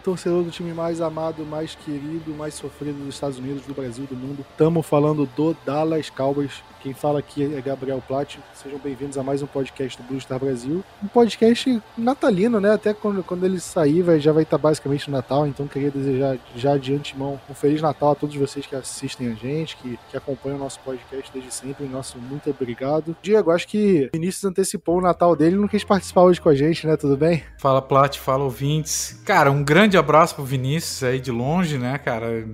[0.00, 4.16] torcedor do time mais amado, mais querido, mais sofrido dos Estados Unidos, do Brasil, do
[4.16, 4.44] mundo.
[4.50, 6.62] Estamos falando do Dallas Cowboys.
[6.82, 8.38] Quem fala aqui é Gabriel Platt.
[8.54, 10.82] Sejam bem-vindos a mais um podcast do Blue Star Brasil.
[11.02, 12.72] Um podcast natalino, né?
[12.72, 15.46] Até quando, quando ele sair, vai, já vai estar basicamente no Natal.
[15.46, 19.34] Então, queria desejar já de antemão um Feliz Natal a todos vocês que assistem a
[19.34, 21.84] gente, que, que acompanham o nosso podcast desde sempre.
[21.86, 23.14] Nosso muito obrigado.
[23.20, 26.86] Diego, acho que Vinícius antecipou o Natal dele não quis participar hoje com a gente,
[26.86, 26.96] né?
[26.96, 27.44] Tudo bem?
[27.58, 29.20] Fala, Plat, fala, ouvintes.
[29.26, 32.44] Cara, um grande abraço pro Vinícius aí de longe, né, cara?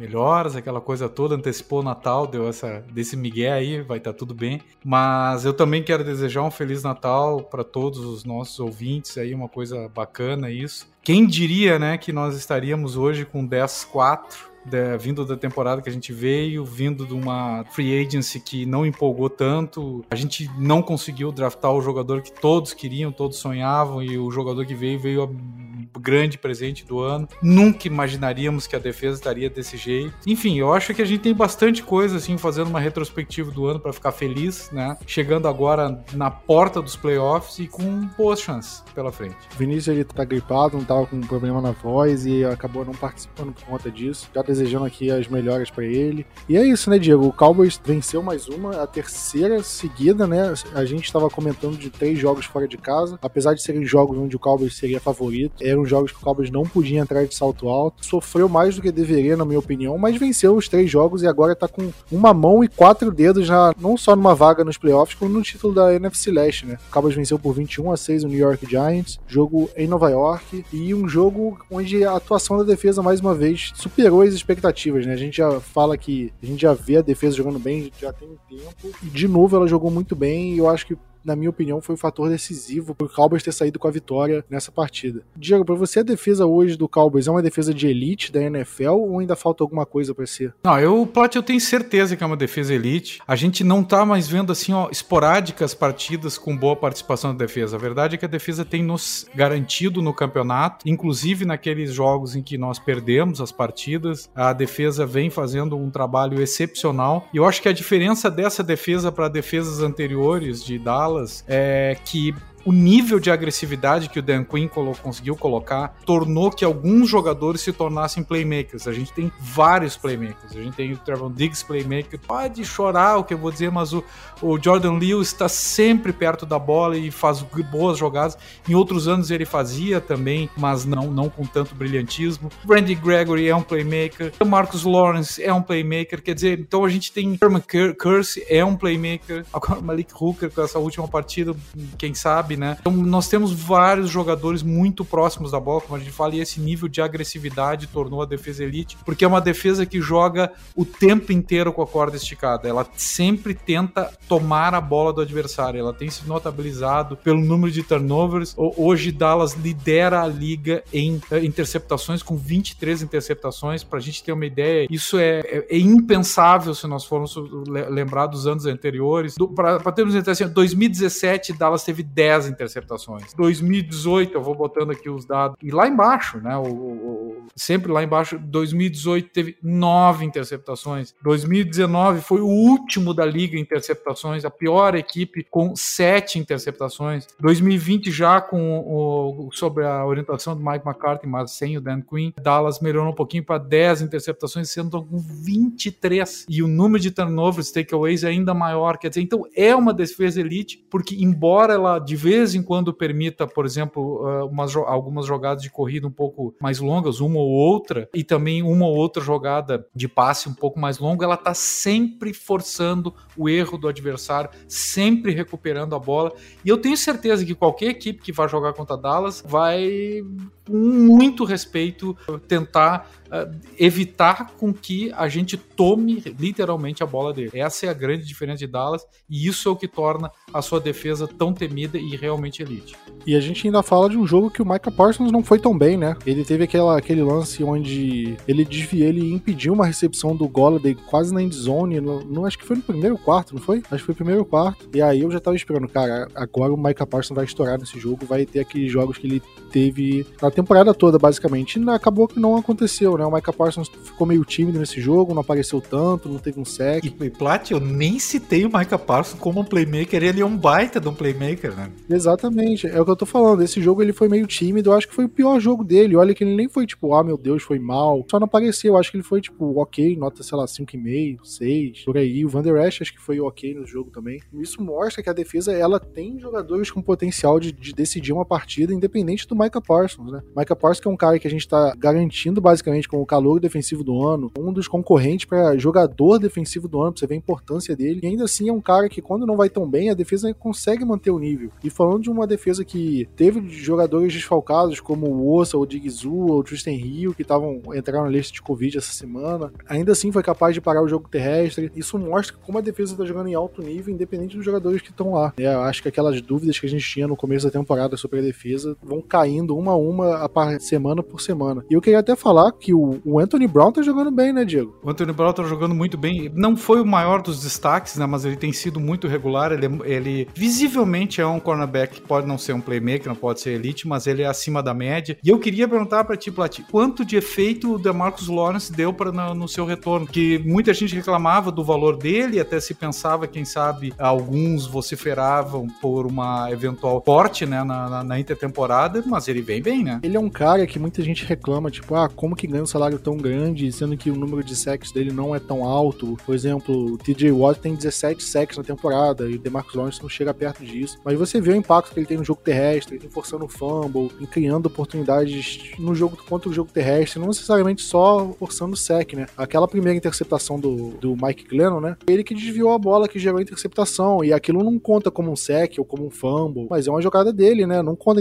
[0.00, 4.18] melhoras, aquela coisa toda, antecipou o Natal, deu essa desse migué aí, vai estar tá
[4.18, 4.62] tudo bem.
[4.82, 9.48] Mas eu também quero desejar um feliz Natal para todos os nossos ouvintes aí, uma
[9.48, 10.88] coisa bacana isso.
[11.02, 15.92] Quem diria, né, que nós estaríamos hoje com 10-4 da, vindo da temporada que a
[15.92, 20.04] gente veio, vindo de uma free agency que não empolgou tanto.
[20.10, 24.64] A gente não conseguiu draftar o jogador que todos queriam, todos sonhavam, e o jogador
[24.66, 27.28] que veio veio a grande presente do ano.
[27.42, 30.14] Nunca imaginaríamos que a defesa estaria desse jeito.
[30.26, 33.80] Enfim, eu acho que a gente tem bastante coisa assim fazendo uma retrospectiva do ano
[33.80, 34.96] para ficar feliz, né?
[35.06, 39.36] Chegando agora na porta dos playoffs e com boas chances pela frente.
[39.54, 43.52] O Vinícius ele tá gripado, não tava com problema na voz e acabou não participando
[43.52, 44.28] por conta disso.
[44.34, 46.26] Já desejando aqui as melhoras para ele.
[46.48, 47.26] E é isso, né, Diego?
[47.26, 50.52] O Cowboys venceu mais uma, a terceira seguida, né?
[50.74, 54.34] A gente estava comentando de três jogos fora de casa, apesar de serem jogos onde
[54.34, 55.62] o Cowboys seria favorito.
[55.62, 58.04] Eram jogos que o Cowboys não podia entrar de salto alto.
[58.04, 61.54] Sofreu mais do que deveria, na minha opinião, mas venceu os três jogos e agora
[61.54, 65.30] tá com uma mão e quatro dedos já, não só numa vaga nos playoffs, como
[65.30, 66.78] no título da NFC Leste, né?
[66.88, 70.64] O Cowboys venceu por 21 a 6 o New York Giants, jogo em Nova York
[70.72, 75.12] e um jogo onde a atuação da defesa mais uma vez superou as expectativas, né?
[75.12, 78.28] A gente já fala que a gente já vê a defesa jogando bem, já tem
[78.28, 78.96] um tempo.
[79.02, 81.94] E de novo ela jogou muito bem e eu acho que na minha opinião, foi
[81.94, 85.22] o um fator decisivo para o Cowboys ter saído com a vitória nessa partida.
[85.36, 88.90] Diego, para você a defesa hoje do Cowboys é uma defesa de elite da NFL
[88.90, 90.54] ou ainda falta alguma coisa para ser?
[90.62, 93.20] Não, eu, Plat, eu tenho certeza que é uma defesa elite.
[93.26, 97.76] A gente não tá mais vendo assim, ó, esporádicas partidas com boa participação da defesa.
[97.76, 102.42] A verdade é que a defesa tem nos garantido no campeonato, inclusive naqueles jogos em
[102.42, 107.28] que nós perdemos as partidas, a defesa vem fazendo um trabalho excepcional.
[107.32, 111.09] E eu acho que a diferença dessa defesa para defesas anteriores de Dallas
[111.48, 112.34] é que
[112.64, 117.60] o nível de agressividade que o Dan Quinn colo conseguiu colocar tornou que alguns jogadores
[117.60, 118.86] se tornassem playmakers.
[118.86, 120.56] A gente tem vários playmakers.
[120.56, 122.18] A gente tem o Trevor Diggs playmaker.
[122.18, 124.04] Pode chorar o que eu vou dizer, mas o,
[124.42, 128.36] o Jordan Lewis está sempre perto da bola e faz boas jogadas.
[128.68, 132.50] Em outros anos ele fazia também, mas não, não com tanto brilhantismo.
[132.68, 134.32] Randy Gregory é um playmaker.
[134.40, 136.22] O Marcus Lawrence é um playmaker.
[136.22, 137.62] Quer dizer, então a gente tem Herman
[137.98, 139.44] Curse é um playmaker.
[139.52, 141.54] Agora Malik Hooker com essa última partida,
[141.96, 142.76] quem sabe sabe, né?
[142.80, 146.60] Então nós temos vários jogadores muito próximos da bola, como a gente fala, e esse
[146.60, 151.32] nível de agressividade tornou a defesa elite, porque é uma defesa que joga o tempo
[151.32, 152.68] inteiro com a corda esticada.
[152.68, 155.78] Ela sempre tenta tomar a bola do adversário.
[155.78, 158.54] Ela tem se notabilizado pelo número de turnovers.
[158.56, 163.84] Hoje Dallas lidera a liga em eh, interceptações com 23 interceptações.
[163.84, 167.34] Para a gente ter uma ideia, isso é, é, é, impensável se nós formos
[167.66, 169.36] lembrar dos anos anteriores.
[169.54, 173.34] Para termos uma assim, 2017 Dallas teve 10 10 interceptações.
[173.34, 175.56] 2018, eu vou botando aqui os dados.
[175.62, 176.56] E lá embaixo, né?
[176.56, 181.14] O, o, sempre lá embaixo, 2018 teve 9 interceptações.
[181.22, 187.26] 2019 foi o último da liga em interceptações, a pior equipe com 7 interceptações.
[187.38, 192.32] 2020 já com o, sob a orientação do Mike McCarthy, mas sem o Dan Quinn,
[192.40, 196.46] Dallas melhorou um pouquinho para 10 interceptações, sendo com 23.
[196.48, 198.96] E o número de turnovers, takeaways é ainda maior.
[198.98, 202.94] Quer dizer, então é uma defesa elite, porque embora ela de vez vez em quando
[202.94, 207.50] permita, por exemplo, ah, umas, algumas jogadas de corrida um pouco mais longas, uma ou
[207.50, 211.52] outra, e também uma ou outra jogada de passe um pouco mais longa, ela está
[211.52, 216.32] sempre forçando o erro do adversário, sempre recuperando a bola.
[216.64, 220.22] E eu tenho certeza que qualquer equipe que vai jogar contra Dallas vai,
[220.64, 222.16] com muito respeito,
[222.46, 227.50] tentar uh, evitar com que a gente tome literalmente a bola dele.
[227.54, 230.80] Essa é a grande diferença de Dallas e isso é o que torna a sua
[230.80, 232.96] defesa tão temida e realmente elite.
[233.26, 235.76] E a gente ainda fala de um jogo que o Micah Parsons não foi tão
[235.76, 236.16] bem, né?
[236.26, 241.32] Ele teve aquela, aquele lance onde ele desviou, ele impediu uma recepção do Golladay quase
[241.32, 243.82] na endzone, no, no, acho que foi no primeiro quarto, não foi?
[243.90, 244.88] Acho que foi o primeiro quarto.
[244.94, 248.26] E aí eu já tava esperando, cara, agora o Micah Parsons vai estourar nesse jogo,
[248.26, 251.78] vai ter aqueles jogos que ele teve na temporada toda, basicamente.
[251.78, 253.19] E acabou que não aconteceu, né?
[253.20, 253.26] Né?
[253.26, 257.04] O Micah Parsons ficou meio tímido nesse jogo, não apareceu tanto, não teve um sec.
[257.04, 260.56] E, e Plat, eu nem citei o Micah Parsons como um playmaker, ele é um
[260.56, 261.90] baita de um playmaker, né?
[262.08, 263.62] Exatamente, é o que eu tô falando.
[263.62, 266.16] Esse jogo ele foi meio tímido, eu acho que foi o pior jogo dele.
[266.16, 268.24] Olha que ele nem foi tipo, ah, meu Deus, foi mal.
[268.30, 272.04] Só não apareceu, eu acho que ele foi tipo, ok, nota, sei lá, 5,5, 6,
[272.04, 272.44] por aí.
[272.44, 274.40] O Van Der Esch acho que foi ok no jogo também.
[274.54, 278.94] Isso mostra que a defesa, ela tem jogadores com potencial de, de decidir uma partida,
[278.94, 280.42] independente do Micah Parsons, né?
[280.56, 283.60] Micah Parsons que é um cara que a gente tá garantindo basicamente como o calor
[283.60, 287.38] defensivo do ano, um dos concorrentes para jogador defensivo do ano, pra você ver a
[287.38, 288.20] importância dele.
[288.22, 291.04] E ainda assim é um cara que quando não vai tão bem, a defesa consegue
[291.04, 291.70] manter o nível.
[291.82, 296.62] E falando de uma defesa que teve jogadores desfalcados como o Ossa, o Digzu, o
[296.62, 300.74] Tristan Hill, que estavam entraram na lista de Covid essa semana, ainda assim foi capaz
[300.74, 301.90] de parar o jogo terrestre.
[301.94, 305.32] Isso mostra como a defesa tá jogando em alto nível, independente dos jogadores que estão
[305.32, 305.52] lá.
[305.58, 308.42] É, acho que aquelas dúvidas que a gente tinha no começo da temporada sobre a
[308.42, 311.84] defesa vão caindo uma a uma a semana por semana.
[311.90, 314.96] E eu queria até falar que o, o Anthony Brown tá jogando bem, né, Diego?
[315.02, 316.50] O Anthony Brown tá jogando muito bem.
[316.54, 318.26] Não foi o maior dos destaques, né?
[318.26, 319.72] Mas ele tem sido muito regular.
[319.72, 323.70] Ele, ele visivelmente é um cornerback que pode não ser um playmaker, não pode ser
[323.70, 325.36] elite, mas ele é acima da média.
[325.42, 329.32] E eu queria perguntar para ti, Plati, quanto de efeito o DeMarcus Lawrence deu para
[329.32, 330.26] no, no, seu retorno?
[330.26, 336.26] Que muita gente reclamava do valor dele, até se pensava, quem sabe, alguns vociferavam por
[336.26, 340.20] uma eventual porte, né, na, na, na intertemporada, mas ele vem bem, né?
[340.22, 343.36] Ele é um cara que muita gente reclama, tipo, ah, como que ganha salário tão
[343.36, 346.36] grande, sendo que o número de sacks dele não é tão alto.
[346.44, 350.28] Por exemplo, o TJ Watt tem 17 sacks na temporada e o DeMarcus Lawrence não
[350.28, 351.18] chega perto disso.
[351.24, 353.68] Mas você vê o impacto que ele tem no jogo terrestre, ele tem forçando o
[353.68, 359.34] fumble, criando oportunidades no jogo contra o jogo terrestre, não necessariamente só forçando o sec,
[359.34, 359.46] né?
[359.56, 362.16] Aquela primeira interceptação do, do Mike Glennon, né?
[362.26, 365.56] Ele que desviou a bola que gerou a interceptação e aquilo não conta como um
[365.56, 368.02] sec ou como um fumble, mas é uma jogada dele, né?
[368.02, 368.40] Não conta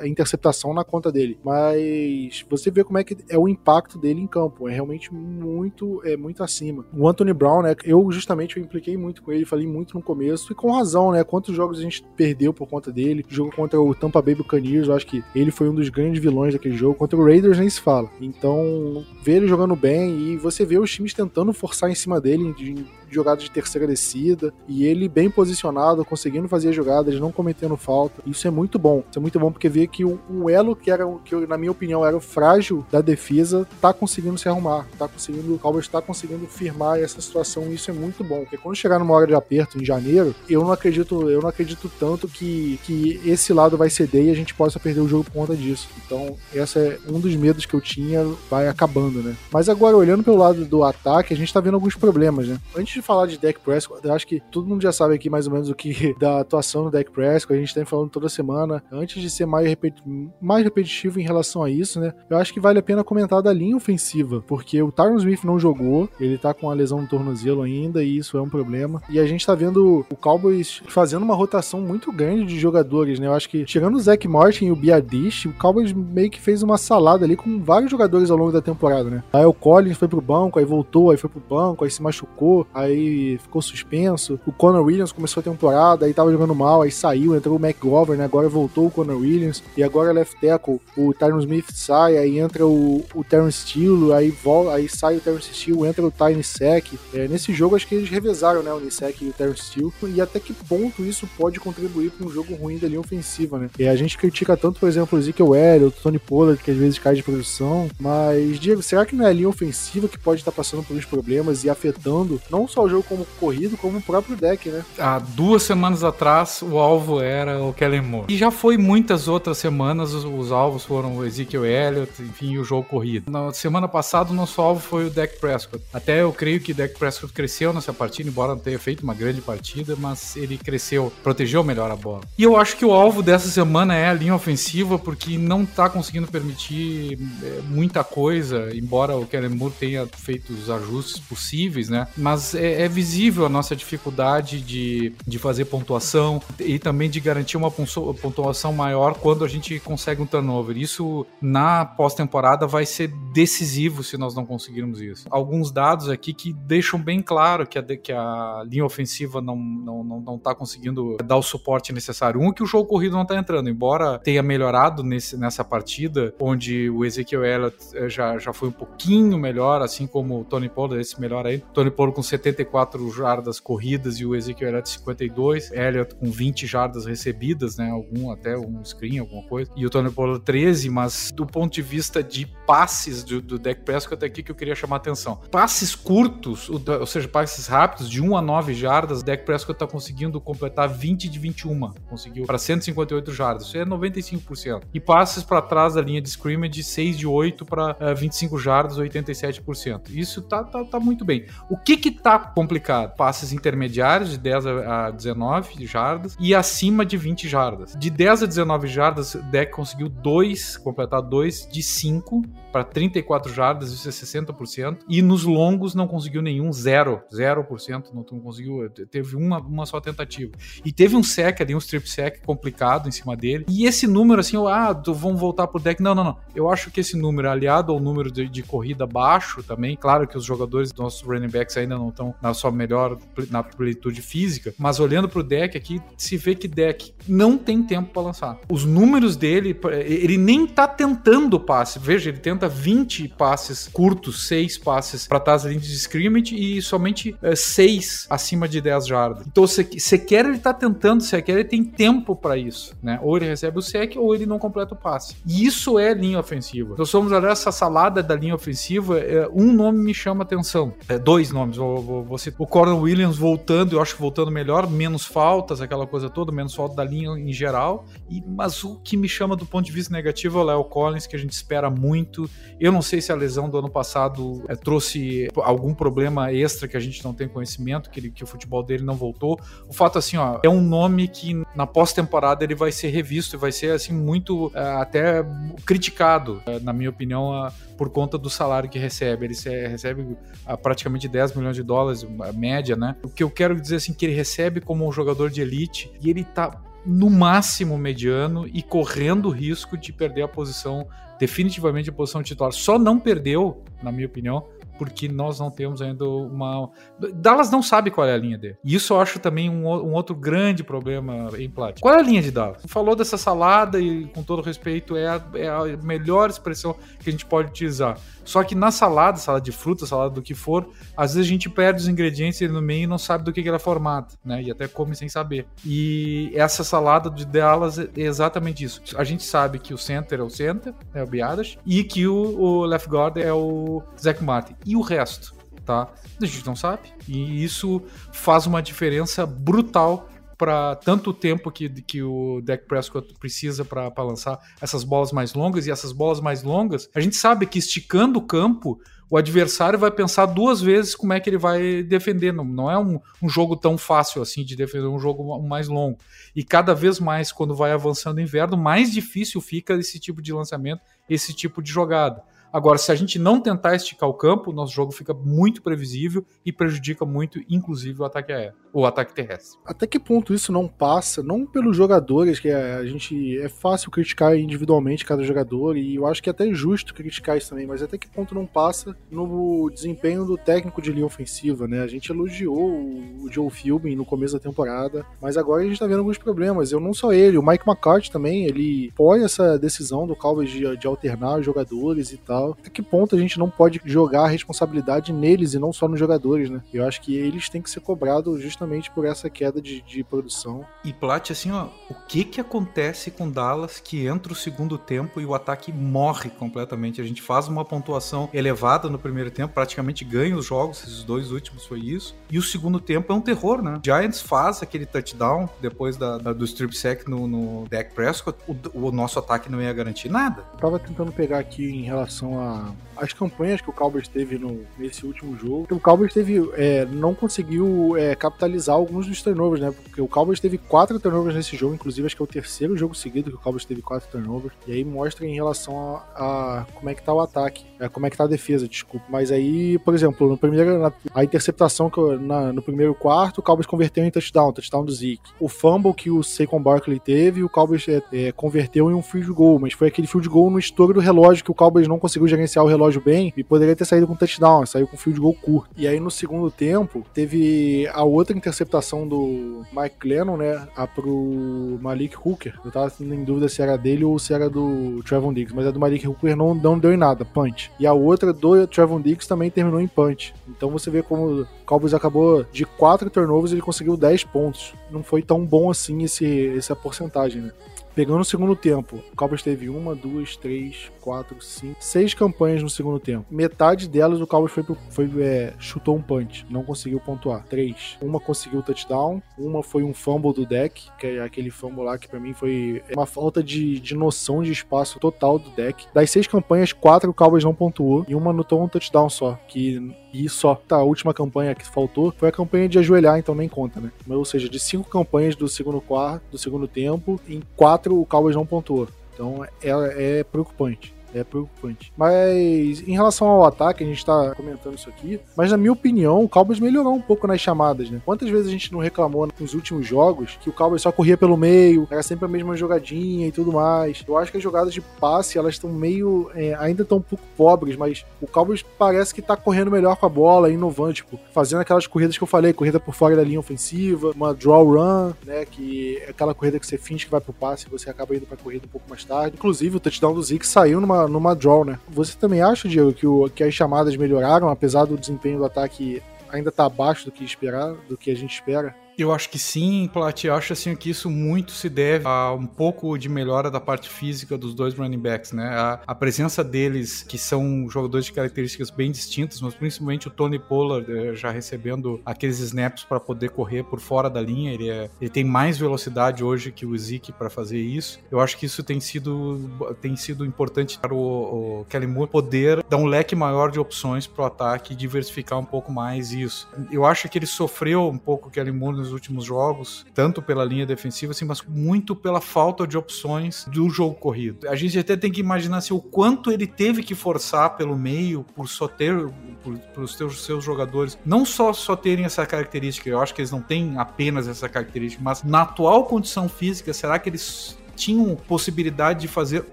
[0.00, 1.38] a interceptação na conta dele.
[1.44, 4.68] Mas você vê como é que é o impacto dele em campo.
[4.68, 6.84] É realmente muito, é muito acima.
[6.92, 7.76] O Anthony Brown, né?
[7.84, 11.22] Eu justamente eu impliquei muito com ele, falei muito no começo, e com razão, né?
[11.22, 13.24] Quantos jogos a gente perdeu por conta dele?
[13.28, 16.52] Jogo contra o Tampa Bay Buccaneers, eu acho que ele foi um dos grandes vilões
[16.52, 16.96] daquele jogo.
[16.96, 18.10] Contra o Raiders nem se fala.
[18.20, 22.52] Então, ver ele jogando bem e você vê os times tentando forçar em cima dele
[22.54, 28.22] de jogadas de terceira descida e ele bem posicionado, conseguindo fazer jogadas, não cometendo falta.
[28.26, 29.02] Isso é muito bom.
[29.08, 32.04] Isso é muito bom porque vê que um elo que era que na minha opinião
[32.04, 36.46] era o frágil da defesa tá conseguindo se arrumar, tá conseguindo o Cowboys está conseguindo
[36.46, 37.64] firmar essa situação.
[37.70, 38.40] E isso é muito bom.
[38.40, 41.90] Porque quando chegar numa hora de aperto em janeiro, eu não acredito, eu não acredito
[41.98, 45.32] tanto que que esse lado vai ceder e a gente possa perder o jogo por
[45.32, 45.88] conta disso.
[46.04, 49.36] Então, essa é um dos medos que eu tinha vai acabando, né?
[49.52, 52.58] Mas agora olhando pelo lado do ataque, a gente tá vendo alguns problemas, né?
[52.76, 55.46] Antes de falar de Dak Prescott, eu acho que todo mundo já sabe aqui mais
[55.46, 58.82] ou menos o que da atuação do Dak Prescott, a gente tá falando toda semana.
[58.90, 60.02] Antes de ser mais, repeti
[60.40, 62.12] mais repetitivo em relação a isso, né?
[62.28, 65.58] Eu acho que vale a pena comentar da linha ofensiva, porque o Tyron Smith não
[65.58, 69.02] jogou, ele tá com a lesão no tornozelo ainda e isso é um problema.
[69.08, 73.26] E a gente tá vendo o Cowboys fazendo uma rotação muito grande de jogadores, né?
[73.26, 76.62] Eu acho que chegando o Zach Martin e o Biadish, o Cowboys meio que fez
[76.62, 79.22] uma salada ali com vários jogadores ao longo da temporada, né?
[79.32, 82.66] Aí o Collins foi pro banco, aí voltou, aí foi pro banco, aí se machucou,
[82.72, 84.38] aí aí ficou suspenso.
[84.46, 88.22] O Conor Williams começou a temporada, aí tava jogando mal, aí saiu, entrou o McGovern,
[88.22, 92.66] agora voltou o Conor Williams, e agora left tackle, o Tyron Smith sai, aí entra
[92.66, 96.86] o, o Terrence Steele, aí, volta, aí sai o Terrence Steele, entra o Tiny Sec.
[97.14, 100.20] É, nesse jogo acho que eles revezaram, né, o Nisek e o Terrence Steele, e
[100.20, 103.70] até que ponto isso pode contribuir para um jogo ruim da linha ofensiva, né?
[103.78, 106.76] E a gente critica tanto, por exemplo, o Ezekiel Elliott, o Tony Pollard, que às
[106.76, 110.40] vezes cai de produção, mas, Diego, será que não é a linha ofensiva que pode
[110.40, 113.98] estar passando por uns problemas e afetando não só só o jogo como corrido, como
[113.98, 114.84] o próprio deck, né?
[114.98, 118.32] Há duas semanas atrás, o alvo era o Kellen Moore.
[118.32, 122.62] E já foi muitas outras semanas, os, os alvos foram o Ezekiel Elliott, enfim, o
[122.62, 123.30] jogo corrido.
[123.30, 125.82] Na semana passada, o nosso alvo foi o Dak Prescott.
[125.92, 129.14] Até eu creio que o Dak Prescott cresceu nessa partida, embora não tenha feito uma
[129.14, 132.20] grande partida, mas ele cresceu, protegeu melhor a bola.
[132.38, 135.90] E eu acho que o alvo dessa semana é a linha ofensiva, porque não tá
[135.90, 142.06] conseguindo permitir é, muita coisa, embora o Kellen Moore tenha feito os ajustes possíveis, né?
[142.16, 147.20] Mas é, é, é, visível a nossa dificuldade de, de fazer pontuação e também de
[147.20, 150.76] garantir uma pontuação maior quando a gente consegue um turnover.
[150.76, 155.26] Isso na pós-temporada vai ser decisivo se nós não conseguirmos isso.
[155.30, 160.04] Alguns dados aqui que deixam bem claro que a, que a linha ofensiva não, não,
[160.04, 162.40] não, não tá conseguindo dar o suporte necessário.
[162.40, 166.90] Um, que o jogo corrido não está entrando, embora tenha melhorado nesse, nessa partida, onde
[166.90, 171.00] o Ezekiel Elliott eh, já, já foi um pouquinho melhor, assim como o Tony Pollard,
[171.00, 171.62] esse melhor aí.
[171.72, 176.66] Tony Pollard com 70 54 jardas corridas e o Ezekiel Elliott 52, Elliott com 20
[176.66, 181.30] jardas recebidas, né, algum até um screen, alguma coisa, e o Tony Pollard 13, mas
[181.32, 184.96] do ponto de vista de passes do, do deck Prescott aqui que eu queria chamar
[184.96, 185.40] a atenção.
[185.50, 190.40] Passes curtos, ou seja, passes rápidos, de 1 a 9 jardas, deck Prescott está conseguindo
[190.40, 191.78] completar 20 de 21.
[192.08, 193.66] Conseguiu para 158 jardas.
[193.66, 194.82] Isso é 95%.
[194.92, 198.58] E passes para trás da linha de scrimmage de 6 de 8 para uh, 25
[198.58, 200.10] jardas, 87%.
[200.10, 201.46] Isso tá, tá, tá muito bem.
[201.70, 203.14] O que que tá complicado?
[203.16, 207.94] Passes intermediários de 10 a 19 jardas e acima de 20 jardas.
[207.98, 213.52] De 10 a 19 jardas, o deck conseguiu 2, completar 2 de 5 para 34
[213.52, 214.98] jardas, isso é 60%.
[215.08, 220.00] E nos longos não conseguiu nenhum, 0, 0%, não, não conseguiu, teve uma, uma só
[220.00, 220.52] tentativa.
[220.84, 223.64] E teve um sec ali, um strip sec complicado em cima dele.
[223.68, 226.02] E esse número, assim, ah, vamos voltar pro deck.
[226.02, 226.36] Não, não, não.
[226.54, 230.36] Eu acho que esse número, aliado ao número de, de corrida baixo também, claro que
[230.36, 233.18] os jogadores dos nossos running backs ainda não estão na sua melhor,
[233.50, 238.12] na plenitude física, mas olhando pro deck aqui, se vê que deck não tem tempo
[238.12, 238.58] para lançar.
[238.68, 241.98] Os números dele, ele nem tá tentando o passe.
[241.98, 246.80] Veja, ele tenta 20 passes curtos, 6 passes para trás da linha de scrimmage e
[246.82, 249.46] somente é, 6 acima de 10 jardas.
[249.46, 253.20] Então, sequer ele tá tentando, sequer ele tem tempo para isso, né?
[253.22, 255.36] Ou ele recebe o sec ou ele não completa o passe.
[255.46, 256.94] E isso é linha ofensiva.
[256.94, 260.94] Então, somos olhar essa salada da linha ofensiva, é, um nome me chama atenção.
[261.08, 262.60] É, dois nomes, vou, vou, vou citar.
[262.60, 266.74] O Coron Williams voltando, eu acho que voltando melhor, menos faltas, aquela coisa toda, menos
[266.74, 268.06] falta da linha em geral.
[268.30, 271.26] E, mas o que me chama do ponto de vista negativo é o Léo Collins,
[271.26, 272.47] que a gente espera muito.
[272.80, 276.96] Eu não sei se a lesão do ano passado é, trouxe algum problema extra que
[276.96, 279.58] a gente não tem conhecimento, que, ele, que o futebol dele não voltou.
[279.88, 283.58] O fato assim, ó, é um nome que na pós-temporada ele vai ser revisto e
[283.58, 285.44] vai ser assim muito é, até
[285.84, 289.46] criticado, é, na minha opinião, por conta do salário que recebe.
[289.46, 290.36] Ele recebe
[290.80, 293.16] praticamente 10 milhões de dólares, a média, né?
[293.24, 296.30] O que eu quero dizer assim que ele recebe como um jogador de elite e
[296.30, 301.06] ele tá no máximo mediano e correndo o risco de perder a posição,
[301.38, 302.72] definitivamente a posição titular.
[302.72, 304.66] Só não perdeu, na minha opinião,
[304.98, 306.90] porque nós não temos ainda uma.
[307.34, 308.76] Dallas não sabe qual é a linha dele.
[308.84, 312.00] E isso eu acho também um, um outro grande problema em Plat.
[312.00, 312.82] Qual é a linha de Dallas?
[312.86, 317.32] Falou dessa salada e, com todo respeito, é a, é a melhor expressão que a
[317.32, 318.18] gente pode utilizar.
[318.44, 321.68] Só que na salada, salada de fruta, salada do que for, às vezes a gente
[321.68, 324.62] perde os ingredientes no meio e não sabe do que, que ela é formada, né?
[324.62, 325.66] E até come sem saber.
[325.84, 329.02] E essa salada de Dallas é exatamente isso.
[329.16, 332.58] A gente sabe que o center é o center, é o Biadas, e que o,
[332.58, 335.54] o left guard é o Zach Martin e o resto,
[335.84, 336.08] tá?
[336.40, 337.12] A gente não sabe.
[337.28, 338.02] E isso
[338.32, 344.58] faz uma diferença brutal para tanto tempo que, que o Dak Prescott precisa para lançar
[344.80, 348.42] essas bolas mais longas e essas bolas mais longas, a gente sabe que esticando o
[348.42, 352.52] campo, o adversário vai pensar duas vezes como é que ele vai defender.
[352.52, 356.18] Não, não é um, um jogo tão fácil assim de defender, um jogo mais longo.
[356.56, 360.52] E cada vez mais, quando vai avançando o inverno, mais difícil fica esse tipo de
[360.52, 362.42] lançamento, esse tipo de jogada.
[362.72, 366.72] Agora, se a gente não tentar esticar o campo, nosso jogo fica muito previsível e
[366.72, 369.78] prejudica muito, inclusive, o ataque aéreo, o ataque terrestre.
[369.86, 374.56] Até que ponto isso não passa, não pelos jogadores, que a gente é fácil criticar
[374.56, 378.18] individualmente cada jogador, e eu acho que é até justo criticar isso também, mas até
[378.18, 382.00] que ponto não passa no desempenho do técnico de linha ofensiva, né?
[382.00, 386.06] A gente elogiou o Joe Philbin no começo da temporada, mas agora a gente tá
[386.06, 386.92] vendo alguns problemas.
[386.92, 390.96] Eu não só ele, o Mike McCarthy também, ele põe essa decisão do Cowboys de,
[390.96, 392.76] de alternar jogadores e tal tal.
[392.78, 396.18] Até que ponto a gente não pode jogar a responsabilidade neles e não só nos
[396.18, 396.82] jogadores, né?
[396.92, 400.84] Eu acho que eles têm que ser cobrados justamente por essa queda de, de produção.
[401.04, 405.40] E Plat, assim, ó, o que que acontece com Dallas que entra o segundo tempo
[405.40, 407.20] e o ataque morre completamente?
[407.20, 411.52] A gente faz uma pontuação elevada no primeiro tempo, praticamente ganha os jogos, esses dois
[411.52, 412.34] últimos foi isso.
[412.50, 414.00] E o segundo tempo é um terror, né?
[414.04, 419.06] Giants faz aquele touchdown depois da, da do strip sack no, no Dak Prescott, o,
[419.06, 420.64] o nosso ataque não ia garantir nada.
[420.72, 424.80] Eu tava tentando pegar aqui em relação relação as campanhas que o Cowboys teve no,
[424.96, 425.86] nesse último jogo.
[425.90, 429.90] O Cowboys teve, é, não conseguiu é, capitalizar alguns dos turnovers, né?
[429.90, 433.14] Porque o Cowboys teve quatro turnovers nesse jogo, inclusive acho que é o terceiro jogo
[433.14, 434.74] seguido que o Cowboys teve quatro turnovers.
[434.86, 438.26] E aí mostra em relação a, a como é que tá o ataque, é, como
[438.26, 439.26] é que tá a defesa, desculpa.
[439.28, 443.62] Mas aí, por exemplo, no primeiro, na, a interceptação que na, no primeiro quarto, o
[443.62, 445.40] Cowboys converteu em touchdown, touchdown do Zeke.
[445.58, 449.50] O fumble que o Saquon Barkley teve, o Cowboys é, é, converteu em um field
[449.52, 452.37] goal, mas foi aquele field goal no estouro do relógio que o Cowboys não conseguiu
[452.46, 455.54] gerenciar o relógio relógio bem e poderia ter saído com touchdown, saiu com field goal
[455.54, 455.90] curto.
[455.96, 461.98] E aí no segundo tempo, teve a outra interceptação do Mike Glennon, né, a pro
[462.00, 462.78] Malik Hooker.
[462.84, 465.90] Eu tava em dúvida se era dele ou se era do Trevon Diggs, mas a
[465.90, 467.90] do Malik Hooker não, não deu em nada, punch.
[467.98, 470.54] E a outra do Trevon Diggs também terminou em punch.
[470.68, 474.92] Então você vê como o Cowboys acabou de quatro turnovers ele conseguiu 10 pontos.
[475.10, 477.72] Não foi tão bom assim esse, essa porcentagem, né?
[478.18, 482.90] Pegando o segundo tempo, o Cowboys teve uma, duas, três, quatro, cinco, seis campanhas no
[482.90, 483.46] segundo tempo.
[483.48, 487.62] Metade delas o Cowboys foi, foi é, chutou um punch, não conseguiu pontuar.
[487.70, 488.18] Três.
[488.20, 492.26] Uma conseguiu touchdown, uma foi um fumble do deck, que é aquele fumble lá que
[492.26, 496.08] para mim foi uma falta de, de noção de espaço total do deck.
[496.12, 500.12] Das seis campanhas, quatro o Cowboys não pontuou e uma anotou um touchdown só, que
[500.32, 500.74] e só.
[500.74, 504.10] Tá, a última campanha que faltou foi a campanha de ajoelhar, então nem conta, né?
[504.28, 508.56] Ou seja, de cinco campanhas do segundo quarto, do segundo tempo, em quatro o Cowboys
[508.56, 509.08] não pontuou.
[509.34, 511.14] Então é, é preocupante.
[511.34, 512.12] É preocupante.
[512.16, 515.40] Mas em relação ao ataque, a gente tá comentando isso aqui.
[515.56, 518.20] Mas na minha opinião, o Cowboys melhorou um pouco nas chamadas, né?
[518.24, 521.56] Quantas vezes a gente não reclamou nos últimos jogos que o Cowboys só corria pelo
[521.56, 524.24] meio, era sempre a mesma jogadinha e tudo mais.
[524.26, 526.50] Eu acho que as jogadas de passe, elas estão meio.
[526.54, 530.26] É, ainda estão um pouco pobres, mas o Cowboys parece que tá correndo melhor com
[530.26, 533.60] a bola, inovando, tipo, fazendo aquelas corridas que eu falei, corrida por fora da linha
[533.60, 535.64] ofensiva, uma draw run, né?
[535.64, 538.46] Que é aquela corrida que você finge que vai pro passe e você acaba indo
[538.46, 539.56] pra corrida um pouco mais tarde.
[539.56, 541.98] Inclusive, o touchdown do Zeke saiu numa numa, draw, né?
[542.08, 546.22] Você também acha, Diego, que, o, que as chamadas melhoraram, apesar do desempenho do ataque
[546.50, 548.94] ainda estar tá abaixo do que esperar, do que a gente espera?
[549.18, 550.44] Eu acho que sim, Plat.
[550.44, 554.08] Eu acho assim que isso muito se deve a um pouco de melhora da parte
[554.08, 555.66] física dos dois running backs, né?
[555.66, 560.60] A, a presença deles, que são jogadores de características bem distintas, mas principalmente o Tony
[560.60, 564.72] Pollard eh, já recebendo aqueles snaps para poder correr por fora da linha.
[564.72, 568.20] Ele, é, ele tem mais velocidade hoje que o Zeke para fazer isso.
[568.30, 569.68] Eu acho que isso tem sido,
[570.00, 574.28] tem sido importante para o, o Kelly Moore poder dar um leque maior de opções
[574.28, 576.68] para o ataque e diversificar um pouco mais isso.
[576.92, 580.64] Eu acho que ele sofreu um pouco o Kelly Moore nos últimos jogos, tanto pela
[580.64, 584.68] linha defensiva, assim, mas muito pela falta de opções do jogo corrido.
[584.68, 588.44] A gente até tem que imaginar assim, o quanto ele teve que forçar pelo meio
[588.54, 589.14] por só ter,
[589.62, 593.50] por, por os seus, jogadores, não só só terem essa característica, eu acho que eles
[593.50, 599.20] não têm apenas essa característica, mas na atual condição física, será que eles tinham possibilidade
[599.20, 599.66] de fazer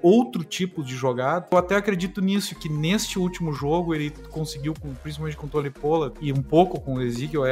[0.01, 1.47] outro tipo de jogada.
[1.51, 6.15] Eu até acredito nisso, que neste último jogo ele conseguiu, principalmente com o Tony Pollard
[6.19, 7.43] e um pouco com o Ezekiel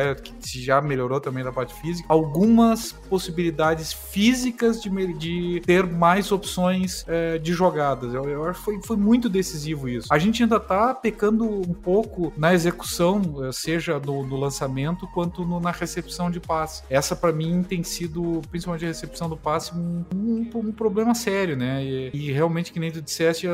[0.41, 7.05] que já melhorou também na parte física, algumas possibilidades físicas de, de ter mais opções
[7.07, 8.13] é, de jogadas.
[8.13, 10.07] Eu, acho que foi, foi muito decisivo isso.
[10.11, 15.59] A gente ainda tá pecando um pouco na execução, eh, seja no lançamento quanto no,
[15.59, 16.83] na recepção de passe.
[16.89, 21.55] Essa para mim tem sido, principalmente a recepção do passe, um, um um problema sério,
[21.55, 21.83] né?
[21.83, 23.47] E, e realmente, que nem tu disseste,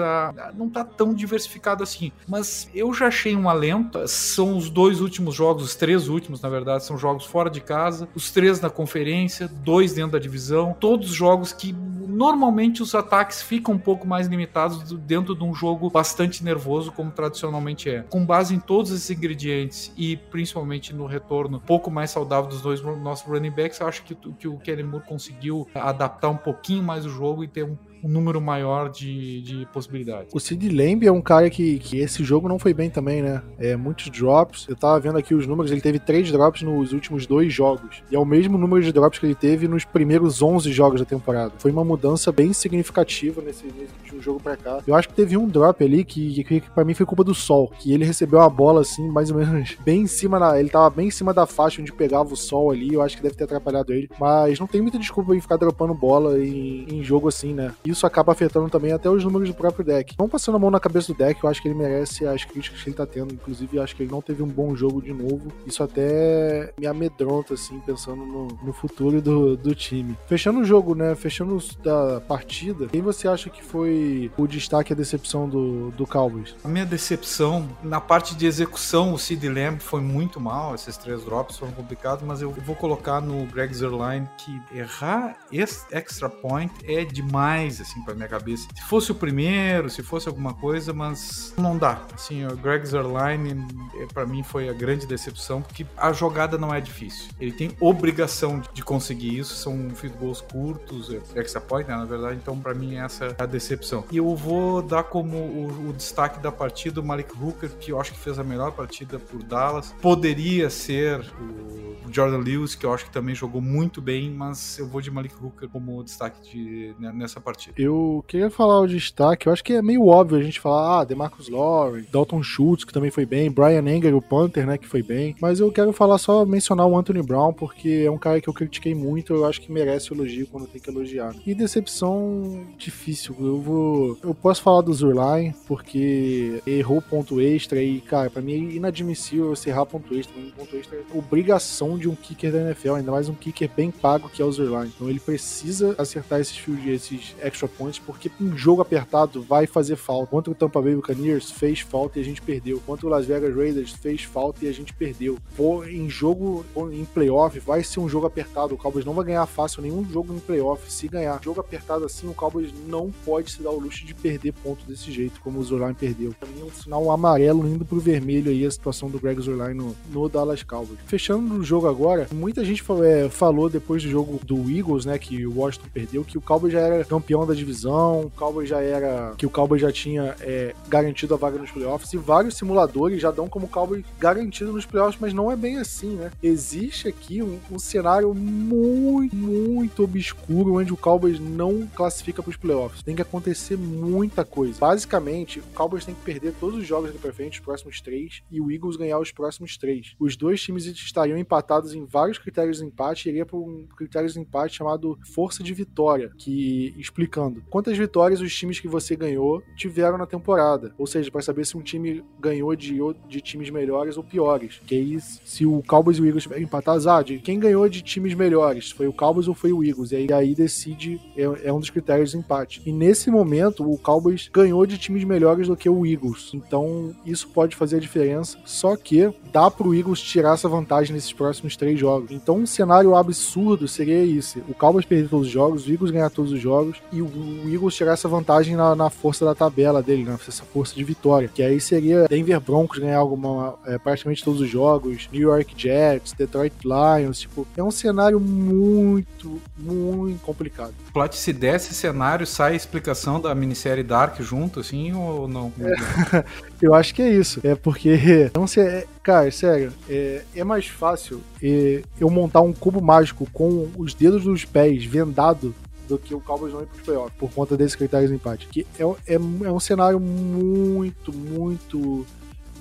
[0.55, 2.11] não tá tão diversificado assim.
[2.27, 4.07] Mas eu já achei um alento.
[4.07, 8.07] São os dois últimos jogos, os três últimos, na verdade, são jogos fora de casa,
[8.15, 11.73] os três na conferência, dois dentro da divisão, todos jogos que
[12.19, 17.11] normalmente os ataques ficam um pouco mais limitados dentro de um jogo bastante nervoso, como
[17.11, 18.01] tradicionalmente é.
[18.09, 22.61] Com base em todos esses ingredientes e principalmente no retorno um pouco mais saudável dos
[22.61, 26.83] dois nossos running backs, eu acho que, que o Kelly Moore conseguiu adaptar um pouquinho
[26.83, 30.33] mais o jogo e ter um um número maior de, de possibilidades.
[30.33, 33.41] O Sid Lamb é um cara que, que esse jogo não foi bem também, né?
[33.57, 34.65] É, muitos drops.
[34.67, 38.03] Eu tava vendo aqui os números, ele teve três drops nos últimos dois jogos.
[38.11, 41.05] E é o mesmo número de drops que ele teve nos primeiros 11 jogos da
[41.05, 41.53] temporada.
[41.57, 44.79] Foi uma mudança bem significativa nesse, nesse último jogo pra cá.
[44.85, 47.33] Eu acho que teve um drop ali que, que, que pra mim foi culpa do
[47.33, 47.71] sol.
[47.79, 50.59] Que ele recebeu a bola assim, mais ou menos bem em cima da.
[50.59, 52.93] Ele tava bem em cima da faixa onde pegava o sol ali.
[52.93, 54.09] Eu acho que deve ter atrapalhado ele.
[54.19, 57.73] Mas não tem muita desculpa em ficar dropando bola em, em jogo assim, né?
[57.89, 60.15] Isso acaba afetando também até os números do próprio deck.
[60.17, 62.81] Não passando a mão na cabeça do deck, eu acho que ele merece as críticas
[62.81, 63.33] que ele tá tendo.
[63.33, 65.51] Inclusive, acho que ele não teve um bom jogo de novo.
[65.65, 70.17] Isso até me amedronta, assim, pensando no, no futuro do, do time.
[70.27, 71.15] Fechando o jogo, né?
[71.15, 76.05] Fechando da partida, quem você acha que foi o destaque e a decepção do, do
[76.05, 76.55] Cowboys?
[76.63, 80.75] A minha decepção, na parte de execução, o Sid Lamb foi muito mal.
[80.75, 85.85] Esses três drops foram complicados, mas eu vou colocar no Greg Zerline que errar esse
[85.91, 88.67] extra point é demais, assim, pra minha cabeça.
[88.75, 92.01] Se fosse o primeiro, se fosse alguma coisa, mas não dá.
[92.13, 93.65] Assim, o Greg Zerline,
[93.99, 97.29] eh, para mim, foi a grande decepção, porque a jogada não é difícil.
[97.39, 102.05] Ele tem obrigação de conseguir isso, são field goals curtos, é, extra point, né, na
[102.05, 104.03] verdade, então para mim essa é a decepção.
[104.11, 107.99] E eu vou dar como o, o destaque da partida o Malik Hooker, que eu
[107.99, 109.93] acho que fez a melhor partida por Dallas.
[110.01, 114.87] Poderia ser o Jordan Lewis, que eu acho que também jogou muito bem, mas eu
[114.87, 117.68] vou de Malik Hooker como destaque de, nessa partida.
[117.77, 121.03] Eu queria falar o destaque, eu acho que é meio óbvio a gente falar, ah,
[121.03, 125.01] DeMarcus Lawrence, Dalton Schultz, que também foi bem, Brian Enger, o Panther, né, que foi
[125.01, 128.47] bem, mas eu quero falar só, mencionar o Anthony Brown, porque é um cara que
[128.47, 131.33] eu critiquei muito, eu acho que merece elogio quando tem que elogiar.
[131.45, 138.01] E decepção difícil, eu vou, eu posso falar do Zurline, porque errou ponto extra e,
[138.01, 142.15] cara, pra mim é inadmissível você errar ponto extra, ponto extra é obrigação de um
[142.15, 144.91] kicker da NFL, ainda mais um kicker bem pago que é o Zurline.
[144.95, 150.27] Então ele precisa acertar esses esses extra points, porque um jogo apertado vai fazer falta.
[150.27, 152.79] Contra o Tampa Bay Buccaneers fez falta e a gente perdeu.
[152.85, 155.37] Contra o Las Vegas Raiders fez falta e a gente perdeu.
[155.55, 158.73] Pô, em jogo, em playoff, vai ser um jogo apertado.
[158.73, 160.91] O Cowboys não vai ganhar fácil nenhum jogo em playoff.
[160.91, 164.53] Se ganhar jogo apertado assim, o Cowboys não pode se dar o luxo de perder
[164.53, 166.33] ponto desse jeito, como o Zurline perdeu.
[166.39, 169.73] Pra mim é um sinal amarelo indo pro vermelho aí a situação do Greg Zurline
[169.73, 170.99] no, no Dallas Cowboys.
[171.05, 175.17] Fechando o jogo agora, muita gente falou, é, falou depois do jogo do Eagles, né,
[175.17, 178.81] que o Washington perdeu, que o Cowboys já era campeão da divisão, o Cowboys já
[178.81, 183.21] era, que o Cowboys já tinha é, garantido a vaga nos playoffs, e vários simuladores
[183.21, 186.31] já dão como Cowboys garantido nos playoffs, mas não é bem assim, né?
[186.41, 192.57] Existe aqui um, um cenário muito, muito obscuro onde o Cowboys não classifica para os
[192.57, 193.03] playoffs.
[193.03, 194.79] Tem que acontecer muita coisa.
[194.79, 198.41] Basicamente, o Cowboys tem que perder todos os jogos daqui pra frente, os próximos três,
[198.51, 200.13] e o Eagles ganhar os próximos três.
[200.19, 204.29] Os dois times estariam empatados em vários critérios de empate, e iria para um critério
[204.29, 206.93] de empate chamado força de vitória, que
[207.39, 210.93] explicando quantas vitórias os times que você ganhou tiveram na temporada.
[210.97, 214.81] Ou seja, para saber se um time ganhou de, de times melhores ou piores.
[214.85, 218.01] Que aí, se o Cowboys e o Eagles estiverem empatados, ah, de quem ganhou de
[218.01, 218.91] times melhores?
[218.91, 220.11] Foi o Cowboys ou foi o Eagles?
[220.11, 222.81] E aí, aí decide, é, é um dos critérios de empate.
[222.85, 226.51] E nesse momento, o Cowboys ganhou de times melhores do que o Eagles.
[226.53, 228.57] Então, isso pode fazer a diferença.
[228.65, 232.31] Só que dá pro Eagles tirar essa vantagem nesses próximos três jogos.
[232.31, 236.29] Então, um cenário absurdo seria isso: o Cowboys perder todos os jogos, o Eagles ganhar
[236.29, 237.28] todos os jogos e o
[237.71, 240.37] Eagles tirar essa vantagem na, na força da tabela dele, né?
[240.47, 241.49] essa força de vitória.
[241.53, 246.33] Que aí seria Denver Broncos ganhar alguma, é, praticamente todos os jogos, New York Jets,
[246.33, 247.39] Detroit Lions.
[247.39, 250.93] Tipo, é um cenário muito, muito complicado.
[251.13, 255.71] Plot, se desse cenário, sai a explicação da minissérie Dark junto, assim, ou não?
[255.79, 256.43] É,
[256.81, 257.59] eu acho que é isso.
[257.63, 258.49] É porque.
[258.53, 263.47] Não sei, é, cara, sério, é, é mais fácil é, eu montar um cubo mágico
[263.51, 265.73] com os dedos dos pés vendado
[266.09, 268.67] do que o Cowboys não ir pro playoff, por conta desses critérios de empate.
[268.67, 272.25] Que é, é, é um cenário muito, muito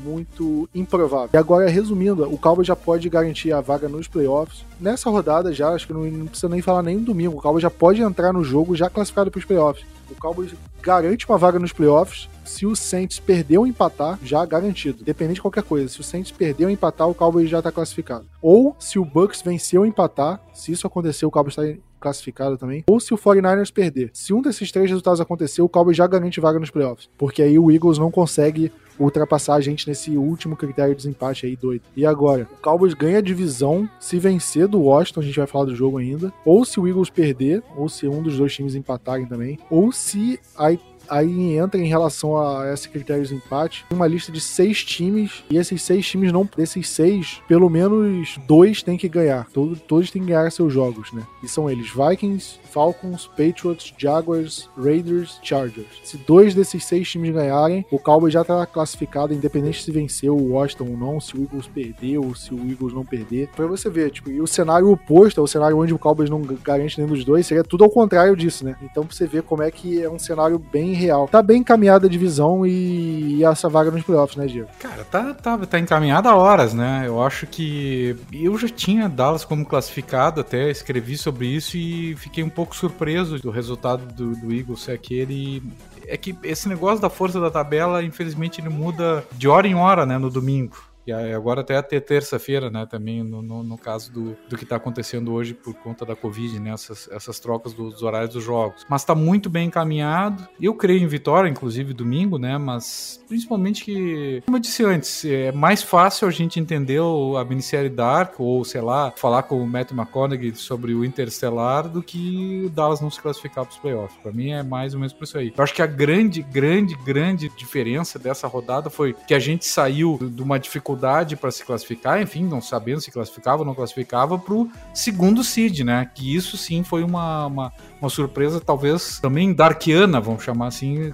[0.01, 1.29] muito improvável.
[1.33, 4.65] E agora, resumindo, o Cowboys já pode garantir a vaga nos playoffs.
[4.81, 7.63] Nessa rodada já, acho que não, não precisa nem falar nem no domingo, o Cowboys
[7.63, 9.85] já pode entrar no jogo já classificado para os playoffs.
[10.11, 12.29] O Cowboys garante uma vaga nos playoffs.
[12.49, 15.03] Se o Saints perder ou empatar, já garantido.
[15.03, 15.87] Independente de qualquer coisa.
[15.87, 18.27] Se o Saints perder ou empatar, o Cowboys já está classificado.
[18.43, 22.85] Ou se o Bucks vencer ou empatar, se isso acontecer, o Cowboys está classificado também.
[22.89, 24.11] Ou se o 49ers perder.
[24.15, 27.09] Se um desses três resultados acontecer, o Cowboys já garante vaga nos playoffs.
[27.19, 31.55] Porque aí o Eagles não consegue ultrapassar a gente nesse último critério de desempate aí
[31.55, 31.83] doido.
[31.95, 35.67] E agora, o Cowboys ganha a divisão se vencer do Washington, a gente vai falar
[35.67, 39.27] do jogo ainda, ou se o Eagles perder, ou se um dos dois times empatarem
[39.27, 40.73] também, ou se a
[41.09, 45.57] aí entra em relação a esse critério de empate, uma lista de seis times, e
[45.57, 49.47] esses seis times não, desses seis, pelo menos dois têm que ganhar.
[49.53, 51.23] Todos, todos têm que ganhar seus jogos, né?
[51.43, 56.01] E são eles: Vikings, Falcons, Patriots, Jaguars, Raiders, Chargers.
[56.05, 60.53] Se dois desses seis times ganharem, o Cowboys já tá classificado, independente se venceu o
[60.53, 63.49] Washington ou não, se o Eagles perdeu ou se o Eagles não perder.
[63.55, 66.41] Pra você ver, tipo, e o cenário oposto, é o cenário onde o Cowboys não
[66.41, 68.77] garante nenhum dos dois, seria tudo ao contrário disso, né?
[68.83, 71.29] Então pra você ver como é que é um cenário bem real.
[71.29, 74.69] Tá bem encaminhada a divisão e, e essa vaga nos playoffs, né, Diego?
[74.79, 77.05] Cara, tá, tá, tá encaminhada há horas, né?
[77.07, 82.45] Eu acho que eu já tinha Dallas como classificado, até escrevi sobre isso e fiquei
[82.45, 85.63] um pouco surpreso do resultado do, do Eagles aquele
[86.09, 90.07] é que esse negócio da força da tabela, infelizmente, ele muda de hora em hora,
[90.07, 90.88] né, no domingo.
[91.11, 92.87] E agora até até terça-feira, né?
[92.87, 96.61] Também no, no, no, caso do, do que está acontecendo hoje por conta da Covid,
[96.61, 96.71] né?
[96.71, 98.85] Essas, essas trocas dos horários dos jogos.
[98.89, 100.47] Mas está muito bem encaminhado.
[100.61, 102.59] Eu creio em vitória, inclusive domingo, né?
[102.59, 107.89] Mas principalmente que, como eu disse antes, é mais fácil a gente entender a minissérie
[107.89, 112.69] Dark ou, sei lá, falar com o Matt McConaughey sobre o Interstellar do que o
[112.69, 114.19] Dallas não se classificar para os playoffs.
[114.23, 115.53] Para mim é mais ou menos por isso aí.
[115.57, 120.19] Eu acho que a grande, grande, grande diferença dessa rodada foi que a gente saiu
[120.21, 124.39] de uma dificuldade dificuldade para se classificar, enfim, não sabendo se classificava ou não classificava,
[124.39, 126.11] para o segundo seed, né?
[126.13, 131.13] Que isso sim foi uma, uma, uma surpresa, talvez também darkiana, vamos chamar assim,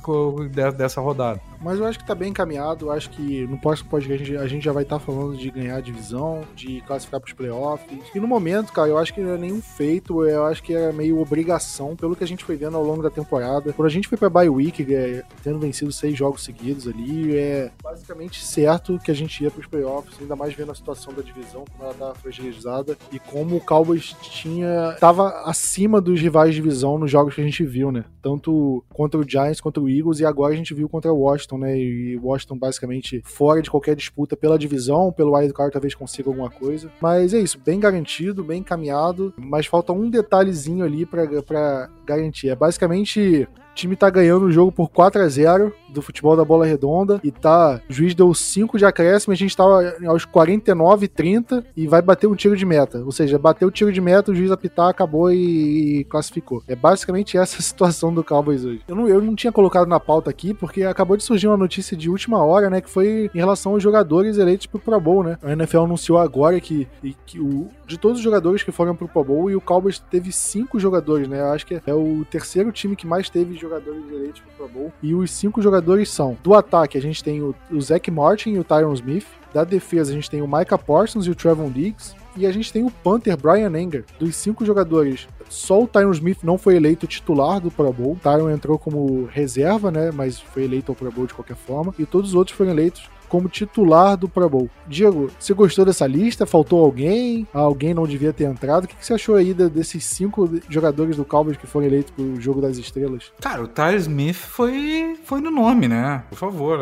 [0.77, 1.41] dessa rodada.
[1.61, 2.87] Mas eu acho que tá bem encaminhado.
[2.87, 5.77] Eu acho que no próximo podcast a gente já vai estar tá falando de ganhar
[5.77, 7.99] a divisão, de classificar pros playoffs.
[8.15, 10.93] E no momento, cara, eu acho que não é nenhum feito, eu acho que é
[10.93, 13.73] meio obrigação, pelo que a gente foi vendo ao longo da temporada.
[13.73, 17.71] Quando a gente foi pra bye week, é, tendo vencido seis jogos seguidos ali, é
[17.83, 21.65] basicamente certo que a gente ia pros playoffs, ainda mais vendo a situação da divisão,
[21.73, 24.97] como ela tá fragilizada, e como o Cowboys tinha.
[25.01, 28.05] tava acima dos rivais de divisão nos jogos que a gente viu, né?
[28.23, 31.59] Tanto contra o Giants, contra o Eagles, e agora a gente viu contra o Washington,
[31.59, 31.79] né?
[31.79, 36.51] E Washington basicamente fora de qualquer disputa pela divisão, pelo wild card talvez consiga alguma
[36.51, 36.91] coisa.
[37.01, 42.49] Mas é isso, bem garantido, bem encaminhado, mas falta um detalhezinho ali para garantir.
[42.49, 46.45] É basicamente o time tá ganhando o jogo por 4 a 0 do futebol da
[46.45, 47.81] bola redonda e tá.
[47.91, 52.29] O juiz deu 5 de acréscimo, a gente tava aos 49 30 e vai bater
[52.29, 53.03] um tiro de meta.
[53.05, 56.63] Ou seja, bateu o tiro de meta, o juiz apitar, acabou e, e classificou.
[56.69, 58.83] É basicamente essa a situação do Cowboys hoje.
[58.87, 61.97] Eu não, eu não tinha colocado na pauta aqui porque acabou de surgir uma notícia
[61.97, 62.81] de última hora, né?
[62.81, 65.39] Que foi em relação aos jogadores eleitos pro Pro Bowl, né?
[65.43, 66.87] A NFL anunciou agora que,
[67.27, 70.33] que o, de todos os jogadores que foram pro Pro Bowl e o Cowboys teve
[70.33, 71.41] cinco jogadores, né?
[71.41, 74.93] Eu acho que é o terceiro time que mais teve jogadores direitos pro Pro Bowl.
[75.03, 78.59] E os cinco jogadores são: do ataque, a gente tem o, o Zach Martin e
[78.59, 79.27] o Tyron Smith.
[79.53, 82.17] Da defesa, a gente tem o Micah Parsons e o Trevon Diggs.
[82.37, 84.05] E a gente tem o Panther Brian Enger.
[84.19, 88.19] Dos cinco jogadores, só o Tyron Smith não foi eleito titular do Pro Bowl.
[88.21, 90.11] Tyron entrou como reserva, né?
[90.13, 91.95] Mas foi eleito ao Pro Bowl de qualquer forma.
[91.97, 94.71] E todos os outros foram eleitos como titular do Pro Bowl.
[94.87, 96.47] Diego, você gostou dessa lista?
[96.47, 97.47] Faltou alguém?
[97.53, 98.85] Alguém não devia ter entrado?
[98.85, 102.61] O que você achou aí desses cinco jogadores do Cowboys que foram eleitos pro Jogo
[102.61, 103.33] das Estrelas?
[103.41, 106.25] Cara, o Tyler Smith foi, foi no nome, né?
[106.31, 106.79] Por favor,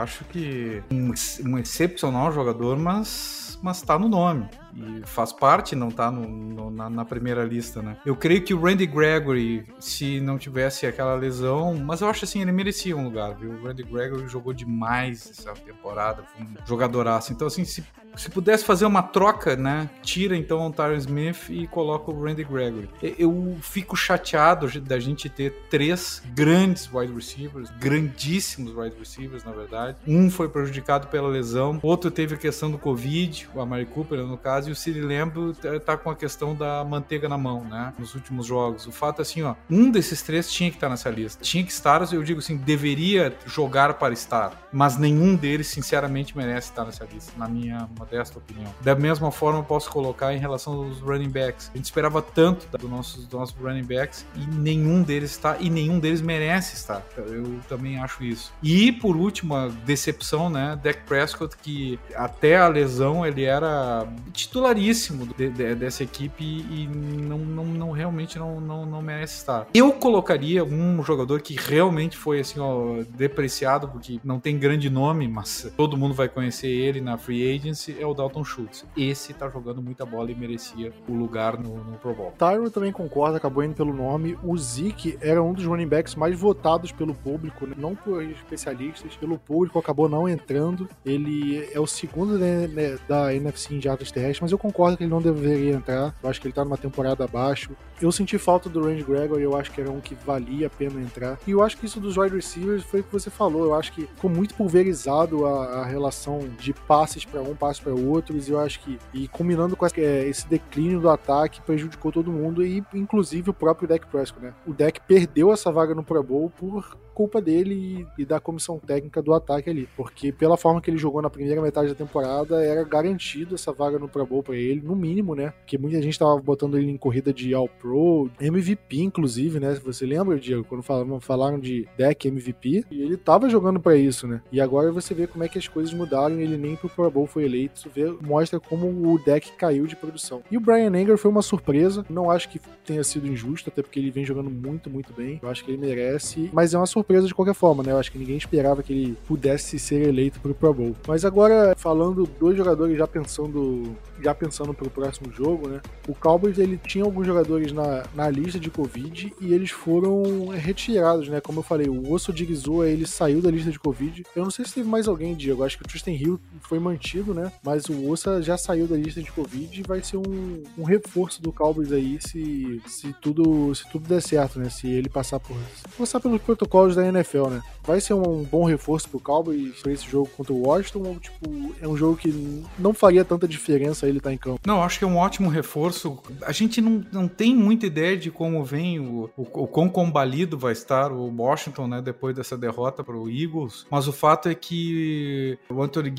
[0.00, 1.12] acho que um,
[1.48, 6.70] um excepcional jogador, mas, mas tá no nome e faz parte, não tá no, no,
[6.70, 7.96] na, na, primeira lista, né?
[8.04, 12.40] Eu creio que o Randy Gregory, se não tivesse aquela lesão, mas eu acho assim,
[12.40, 13.52] ele merecia um lugar, viu?
[13.52, 17.32] O Randy Gregory jogou demais essa temporada, foi um jogadoraço.
[17.32, 17.84] Então, assim, se
[18.16, 19.88] se pudesse fazer uma troca, né?
[20.02, 22.88] Tira então o Tyron Smith e coloca o Randy Gregory.
[23.02, 29.96] Eu fico chateado da gente ter três grandes wide receivers, grandíssimos wide receivers, na verdade.
[30.06, 34.36] Um foi prejudicado pela lesão, outro teve a questão do Covid, o Amari Cooper no
[34.36, 37.92] caso, e o City Lamb tá com a questão da manteiga na mão, né?
[37.98, 38.86] Nos últimos jogos.
[38.86, 41.42] O fato é assim, ó, um desses três tinha que estar nessa lista.
[41.42, 46.70] Tinha que estar, eu digo assim, deveria jogar para estar, mas nenhum deles, sinceramente, merece
[46.70, 48.72] estar nessa lista, na minha modesta opinião.
[48.80, 51.70] Da mesma forma, eu posso colocar em relação aos running backs.
[51.72, 55.98] A gente esperava tanto dos nossos, nossos running backs e nenhum deles está, e nenhum
[55.98, 57.02] deles merece estar.
[57.16, 58.52] Eu também acho isso.
[58.62, 60.78] E, por último, a decepção, né?
[60.82, 64.06] Dak Prescott, que até a lesão ele era
[64.52, 69.66] titularíssimo de, de, dessa equipe e não, não, não realmente não, não, não merece estar.
[69.72, 75.26] Eu colocaria um jogador que realmente foi assim, ó, depreciado, porque não tem grande nome,
[75.26, 78.84] mas todo mundo vai conhecer ele na free agency é o Dalton Schultz.
[78.94, 82.34] Esse tá jogando muita bola e merecia o lugar no, no Pro Bowl.
[82.36, 84.36] Tyro também concorda, acabou indo pelo nome.
[84.42, 87.74] O Zeke era um dos running backs mais votados pelo público, né?
[87.78, 90.88] não por especialistas, pelo público, acabou não entrando.
[91.06, 95.04] Ele é o segundo né, né da NFC em jardas terrestres, mas eu concordo que
[95.04, 96.12] ele não deveria entrar.
[96.20, 97.70] Eu acho que ele tá numa temporada abaixo.
[98.00, 101.00] Eu senti falta do Range Gregory, eu acho que era um que valia a pena
[101.00, 101.38] entrar.
[101.46, 103.66] E eu acho que isso dos wide receivers foi o que você falou.
[103.66, 107.94] Eu acho que ficou muito pulverizado a, a relação de passes para um, passe para
[107.94, 108.48] outros.
[108.48, 112.66] E eu acho que, e combinando com é, esse declínio do ataque, prejudicou todo mundo,
[112.66, 114.52] e inclusive o próprio Dak Prescott, né?
[114.66, 118.78] O Dak perdeu essa vaga no Pro Bowl por culpa dele e, e, da comissão
[118.78, 119.88] técnica do ataque ali.
[119.96, 123.98] Porque pela forma que ele jogou na primeira metade da temporada, era garantido essa vaga
[123.98, 125.52] no Pro Bowl pra ele, no mínimo, né?
[125.58, 129.74] Porque muita gente tava botando ele em corrida de All Pro, MVP, inclusive, né?
[129.84, 132.84] Você lembra, Diego, quando falaram, falaram de deck MVP?
[132.90, 134.40] E ele tava jogando para isso, né?
[134.50, 137.26] E agora você vê como é que as coisas mudaram ele nem pro Pro Bowl
[137.26, 137.76] foi eleito.
[137.76, 140.42] Isso vê, mostra como o deck caiu de produção.
[140.50, 142.04] E o Brian Anger foi uma surpresa.
[142.08, 145.38] Não acho que tenha sido injusto, até porque ele vem jogando muito, muito bem.
[145.42, 146.50] Eu acho que ele merece.
[146.52, 147.92] Mas é uma surpresa surpresa de qualquer forma, né?
[147.92, 150.96] Eu acho que ninguém esperava que ele pudesse ser eleito pro Pro Bowl.
[151.06, 155.80] Mas agora, falando dois jogadores já pensando já pensando pro próximo jogo, né?
[156.08, 161.28] O Cowboys ele tinha alguns jogadores na, na lista de Covid e eles foram retirados,
[161.28, 161.40] né?
[161.40, 164.24] Como eu falei, o Osso de Gizua, ele saiu da lista de Covid.
[164.34, 165.64] Eu não sei se teve mais alguém, Diego.
[165.64, 167.52] Acho que o Tristan Hill foi mantido, né?
[167.62, 171.42] Mas o Ossa já saiu da lista de Covid e vai ser um, um reforço
[171.42, 174.68] do Cowboys aí se, se, tudo, se tudo der certo, né?
[174.68, 175.56] Se ele passar por
[175.98, 177.62] passar pelos protocolos da NFL, né?
[177.84, 181.74] Vai ser um bom reforço pro Cowboys pra esse jogo contra o Washington ou, tipo,
[181.80, 184.60] é um jogo que não faria tanta diferença ele tá em campo?
[184.66, 186.18] Não, acho que é um ótimo reforço.
[186.42, 190.58] A gente não, não tem muita ideia de como vem o, o, o quão combalido
[190.58, 194.54] vai estar o Washington, né, depois dessa derrota para o Eagles, mas o fato é
[194.54, 196.12] que o Anthony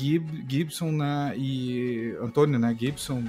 [0.48, 3.22] Gibson, né, e Antônio, né, Gibson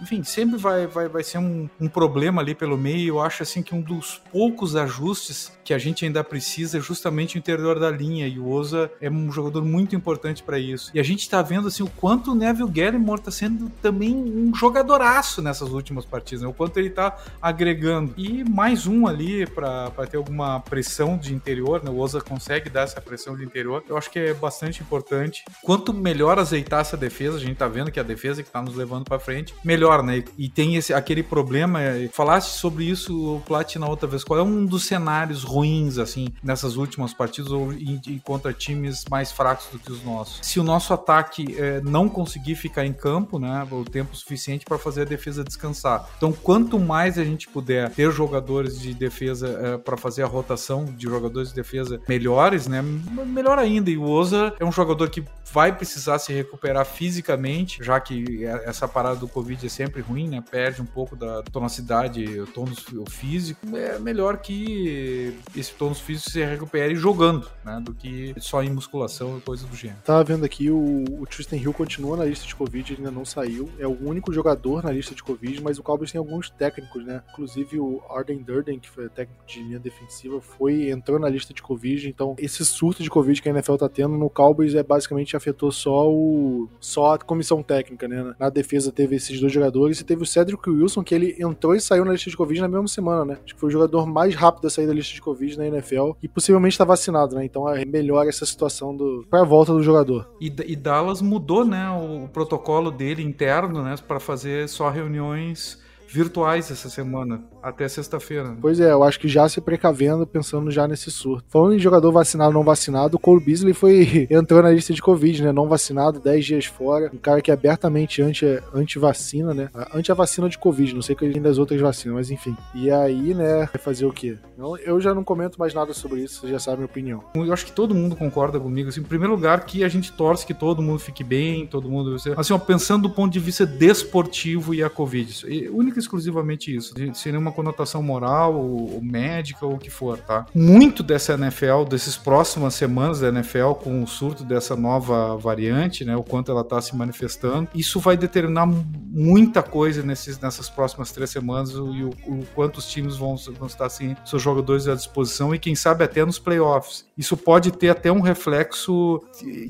[0.00, 3.14] enfim, sempre vai, vai, vai ser um, um problema ali pelo meio.
[3.14, 7.36] Eu acho assim que um dos poucos ajustes que a gente ainda precisa é justamente
[7.36, 8.26] o interior da linha.
[8.26, 10.90] E o Oza é um jogador muito importante para isso.
[10.94, 14.54] E a gente tá vendo assim o quanto o Neville Gallimore tá sendo também um
[14.54, 16.48] jogadoraço nessas últimas partidas, né?
[16.48, 18.14] o quanto ele tá agregando.
[18.16, 21.90] E mais um ali para ter alguma pressão de interior, né?
[21.90, 23.82] O Oza consegue dar essa pressão de interior.
[23.88, 25.44] Eu acho que é bastante importante.
[25.62, 28.74] Quanto melhor azeitar essa defesa, a gente tá vendo que a defesa que tá nos
[28.74, 30.24] levando para frente, melhor melhor, né?
[30.38, 31.82] E tem esse, aquele problema.
[31.82, 34.24] É, falaste sobre isso, Plat, na outra vez.
[34.24, 39.04] Qual é um dos cenários ruins, assim, nessas últimas partidas ou em, em, contra times
[39.10, 40.40] mais fracos do que os nossos?
[40.42, 43.66] Se o nosso ataque é, não conseguir ficar em campo, né?
[43.70, 46.08] O tempo suficiente para fazer a defesa descansar.
[46.16, 50.84] Então, quanto mais a gente puder ter jogadores de defesa é, para fazer a rotação
[50.84, 52.82] de jogadores de defesa melhores, né?
[52.82, 53.90] Melhor ainda.
[53.90, 58.68] E o Oza é um jogador que vai precisar se recuperar fisicamente, já que é,
[58.68, 60.42] essa parada do Covid é sempre ruim, né?
[60.50, 63.60] Perde um pouco da tonacidade, o tônus físico.
[63.76, 67.80] É melhor que esse tônus físico se recupere jogando, né?
[67.80, 70.00] Do que só em musculação e coisas do gênero.
[70.04, 73.24] Tava vendo aqui, o, o Tristan Hill continua na lista de Covid, ele ainda não
[73.24, 73.70] saiu.
[73.78, 77.22] É o único jogador na lista de Covid, mas o Cowboys tem alguns técnicos, né?
[77.30, 81.62] Inclusive o Arden Durden, que foi técnico de linha defensiva, foi entrou na lista de
[81.62, 82.08] Covid.
[82.08, 85.70] Então, esse surto de Covid que a NFL tá tendo no Cowboys é basicamente afetou
[85.70, 88.34] só o só a comissão técnica, né?
[88.38, 90.00] Na defesa teve esses dois jogadores.
[90.00, 92.68] E teve o Cedric Wilson, que ele entrou e saiu na lista de Covid na
[92.68, 93.38] mesma semana, né?
[93.44, 96.12] Acho que foi o jogador mais rápido a sair da lista de Covid na NFL.
[96.22, 97.44] E possivelmente está vacinado, né?
[97.44, 100.28] Então é melhor essa situação do para a volta do jogador.
[100.40, 101.90] E, e Dallas mudou, né?
[101.90, 103.94] O protocolo dele interno, né?
[104.06, 108.50] Para fazer só reuniões virtuais essa semana, até sexta-feira.
[108.50, 108.56] Né?
[108.60, 111.44] Pois é, eu acho que já se precavendo, pensando já nesse surto.
[111.48, 115.42] Falando em jogador vacinado não vacinado, o Cole Beasley foi entrou na lista de Covid,
[115.42, 115.52] né?
[115.52, 117.10] Não vacinado, 10 dias fora.
[117.12, 119.70] Um cara que é abertamente anti, anti-vacina, né?
[119.92, 122.56] Anti a vacina de Covid, não sei que ele das outras vacinas, mas enfim.
[122.74, 124.38] E aí, né, vai fazer o quê?
[124.56, 127.24] Eu, eu já não comento mais nada sobre isso, você já sabe a minha opinião.
[127.34, 128.88] Eu acho que todo mundo concorda comigo.
[128.88, 132.16] Assim, em primeiro lugar, que a gente torce que todo mundo fique bem, todo mundo.
[132.36, 135.46] Assim, ó, pensando do ponto de vista desportivo e a Covid.
[135.48, 140.18] E, única exclusivamente isso, sem nenhuma conotação moral ou, ou, médica ou o que for,
[140.18, 140.46] tá?
[140.54, 146.16] Muito dessa NFL, dessas próximas semanas da NFL, com o surto dessa nova variante, né,
[146.16, 151.30] o quanto ela está se manifestando, isso vai determinar muita coisa nesses, nessas próximas três
[151.30, 155.54] semanas e o, o quanto os times vão, vão estar assim, seus jogadores à disposição
[155.54, 157.06] e quem sabe até nos playoffs.
[157.16, 159.22] Isso pode ter até um reflexo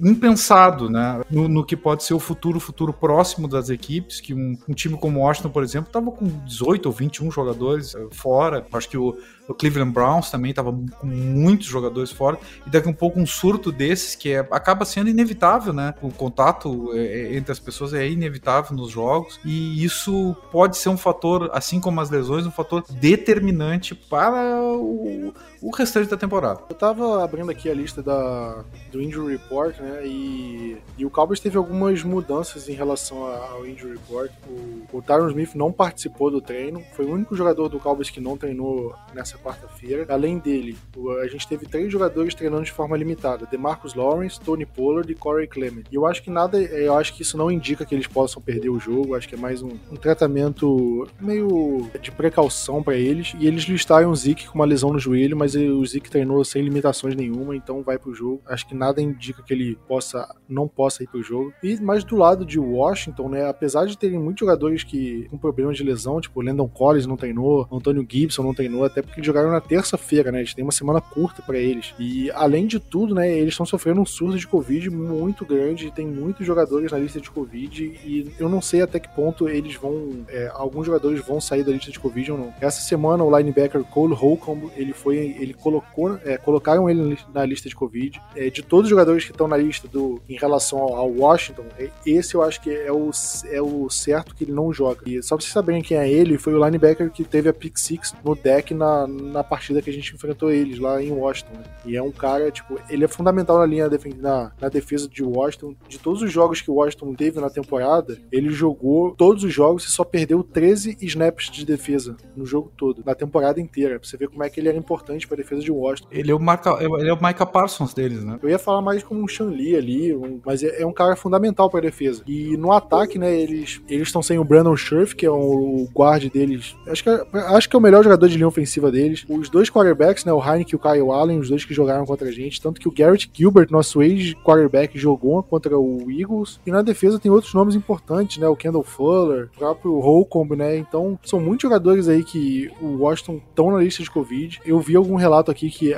[0.02, 4.56] impensado, né, no, no que pode ser o futuro, futuro próximo das equipes, que um,
[4.68, 8.06] um time como o Washington, por exemplo, estava com com 18 ou 21 jogadores eh,
[8.12, 8.64] fora.
[8.72, 9.16] Acho que o,
[9.48, 12.38] o Cleveland Browns também estava com muitos jogadores fora.
[12.66, 15.94] E daqui a um pouco um surto desses que é, acaba sendo inevitável, né?
[16.00, 19.38] O contato é, entre as pessoas é inevitável nos jogos.
[19.44, 25.34] E isso pode ser um fator, assim como as lesões, um fator determinante para o,
[25.60, 26.60] o restante da temporada.
[26.68, 30.06] Eu tava abrindo aqui a lista da, do Injury Report, né?
[30.06, 34.30] E, e o Cowboys teve algumas mudanças em relação ao Injury Report.
[34.48, 38.20] O, o Tyron Smith não participou do treino, foi o único jogador do Cowboys que
[38.20, 40.06] não treinou nessa quarta-feira.
[40.08, 40.76] Além dele,
[41.22, 45.46] a gente teve três jogadores treinando de forma limitada: DeMarcus Lawrence, Tony Pollard e Corey
[45.46, 45.84] Clement.
[45.90, 48.70] E eu acho que nada, eu acho que isso não indica que eles possam perder
[48.70, 49.14] o jogo.
[49.14, 53.34] Acho que é mais um, um tratamento meio de precaução para eles.
[53.38, 56.62] E eles listaram o Zeke com uma lesão no joelho, mas o Zeke treinou sem
[56.62, 58.42] limitações nenhuma, então vai pro jogo.
[58.46, 61.52] Acho que nada indica que ele possa, não possa ir pro jogo.
[61.62, 63.48] E mais do lado de Washington, né?
[63.48, 67.66] Apesar de terem muitos jogadores que com problemas de lesão, tipo Landon Collins não treinou,
[67.70, 70.40] Antônio Gibson não treinou, até porque jogaram na terça-feira, né?
[70.40, 71.94] Eles têm uma semana curta para eles.
[71.98, 76.06] E além de tudo, né, eles estão sofrendo um surto de Covid muito grande, tem
[76.06, 80.24] muitos jogadores na lista de Covid e eu não sei até que ponto eles vão,
[80.28, 82.54] é, alguns jogadores vão sair da lista de Covid ou não.
[82.60, 87.68] Essa semana o linebacker Cole Holcomb, ele foi, ele colocou, é, colocaram ele na lista
[87.68, 88.20] de Covid.
[88.34, 91.64] É, de todos os jogadores que estão na lista do, em relação ao, ao Washington,
[91.78, 93.10] é, esse eu acho que é o,
[93.50, 95.02] é o certo que ele não joga.
[95.06, 97.78] E só pra vocês saberem quem é ele, foi o linebacker que teve a pick
[97.78, 101.54] six no deck na, na partida que a gente enfrentou eles lá em Washington.
[101.54, 101.64] Né?
[101.84, 105.74] E é um cara, tipo, ele é fundamental na linha na, na defesa de Washington.
[105.88, 109.84] De todos os jogos que o Washington teve na temporada, ele jogou todos os jogos
[109.84, 113.98] e só perdeu 13 snaps de defesa no jogo todo, na temporada inteira.
[113.98, 116.08] Pra você ver como é que ele era importante pra defesa de Washington.
[116.10, 118.38] Ele é o, Marca, ele é o Micah Parsons deles, né?
[118.42, 121.16] Eu ia falar mais como um Shan Lee ali, um, mas é, é, um cara
[121.16, 122.22] fundamental pra defesa.
[122.26, 126.24] E no ataque, né, eles estão sem o Brandon Scherf, que é o, o guard
[126.30, 126.76] deles.
[126.86, 129.03] Acho que, é, acho que é o melhor jogador de linha ofensiva deles.
[129.28, 132.28] Os dois quarterbacks, né, o Heineken e o Kyle Allen, os dois que jogaram contra
[132.28, 132.60] a gente.
[132.60, 136.60] Tanto que o Garrett Gilbert, nosso ex-quarterback, jogou contra o Eagles.
[136.66, 138.48] E na defesa tem outros nomes importantes, né?
[138.48, 140.76] O Kendall Fuller, o próprio Holcomb, né?
[140.76, 144.60] Então, são muitos jogadores aí que o Washington estão na lista de Covid.
[144.64, 145.94] Eu vi algum relato aqui que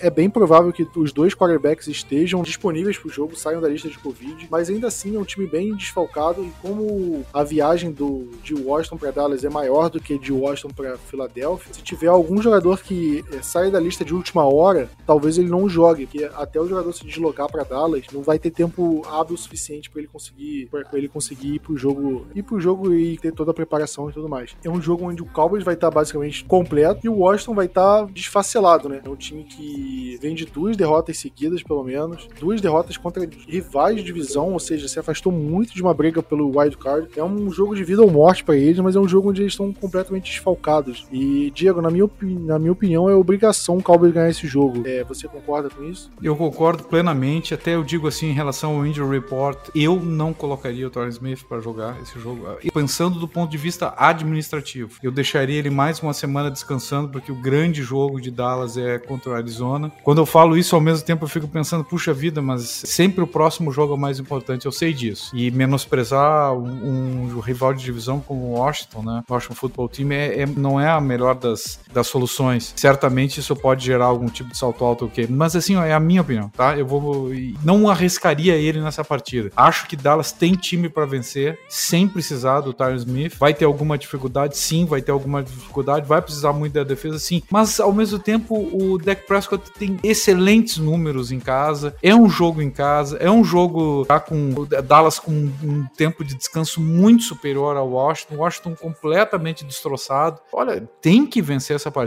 [0.00, 3.88] é bem provável que os dois quarterbacks estejam disponíveis para o jogo, saiam da lista
[3.88, 8.28] de Covid, mas ainda assim é um time bem desfalcado e como a viagem do,
[8.42, 12.40] de Washington para Dallas é maior do que de Washington para Filadélfia, se tiver algum
[12.46, 16.60] jogador que é, saia da lista de última hora, talvez ele não jogue, porque até
[16.60, 20.68] o jogador se deslocar para Dallas não vai ter tempo hábil suficiente para ele conseguir
[20.70, 24.12] para ele conseguir ir pro jogo ir pro jogo e ter toda a preparação e
[24.12, 24.56] tudo mais.
[24.64, 27.66] É um jogo onde o Cowboys vai estar tá basicamente completo e o Washington vai
[27.66, 29.00] estar tá desfacelado, né?
[29.04, 33.96] É um time que vem de duas derrotas seguidas, pelo menos, duas derrotas contra rivais
[33.96, 37.08] de divisão, ou seja, se afastou muito de uma briga pelo wild card.
[37.16, 39.52] É um jogo de vida ou morte para eles, mas é um jogo onde eles
[39.52, 41.06] estão completamente desfalcados.
[41.10, 42.08] E Diego, na minha,
[42.40, 44.82] na minha opinião, é obrigação o Cowboys ganhar esse jogo.
[44.86, 46.10] É, você concorda com isso?
[46.22, 47.54] Eu concordo plenamente.
[47.54, 51.44] Até eu digo assim em relação ao injury report, eu não colocaria o Torrance Smith
[51.44, 52.46] para jogar esse jogo.
[52.62, 57.32] E pensando do ponto de vista administrativo, eu deixaria ele mais uma semana descansando porque
[57.32, 59.90] o grande jogo de Dallas é contra o Arizona.
[60.02, 63.26] Quando eu falo isso ao mesmo tempo eu fico pensando, puxa vida, mas sempre o
[63.26, 64.66] próximo jogo é o mais importante.
[64.66, 65.30] Eu sei disso.
[65.34, 69.24] E menosprezar um, um rival de divisão como o Washington, né?
[69.28, 72.72] O Washington Football Team é, é, não é a melhor das, das soluções.
[72.76, 75.26] Certamente isso pode gerar algum tipo de salto alto, ok?
[75.28, 76.76] Mas assim, ó, é a minha opinião, tá?
[76.76, 77.30] Eu vou
[77.62, 79.50] não arriscaria ele nessa partida.
[79.56, 83.36] Acho que Dallas tem time para vencer, sem precisar do Tyron Smith.
[83.38, 87.42] Vai ter alguma dificuldade, sim, vai ter alguma dificuldade, vai precisar muito da defesa, sim.
[87.50, 91.94] Mas ao mesmo tempo, o Dak Prescott tem excelentes números em casa.
[92.02, 96.34] É um jogo em casa, é um jogo tá, com Dallas com um tempo de
[96.34, 98.36] descanso muito superior ao Washington.
[98.36, 100.40] Washington completamente destroçado.
[100.52, 102.05] Olha, tem que vencer essa partida.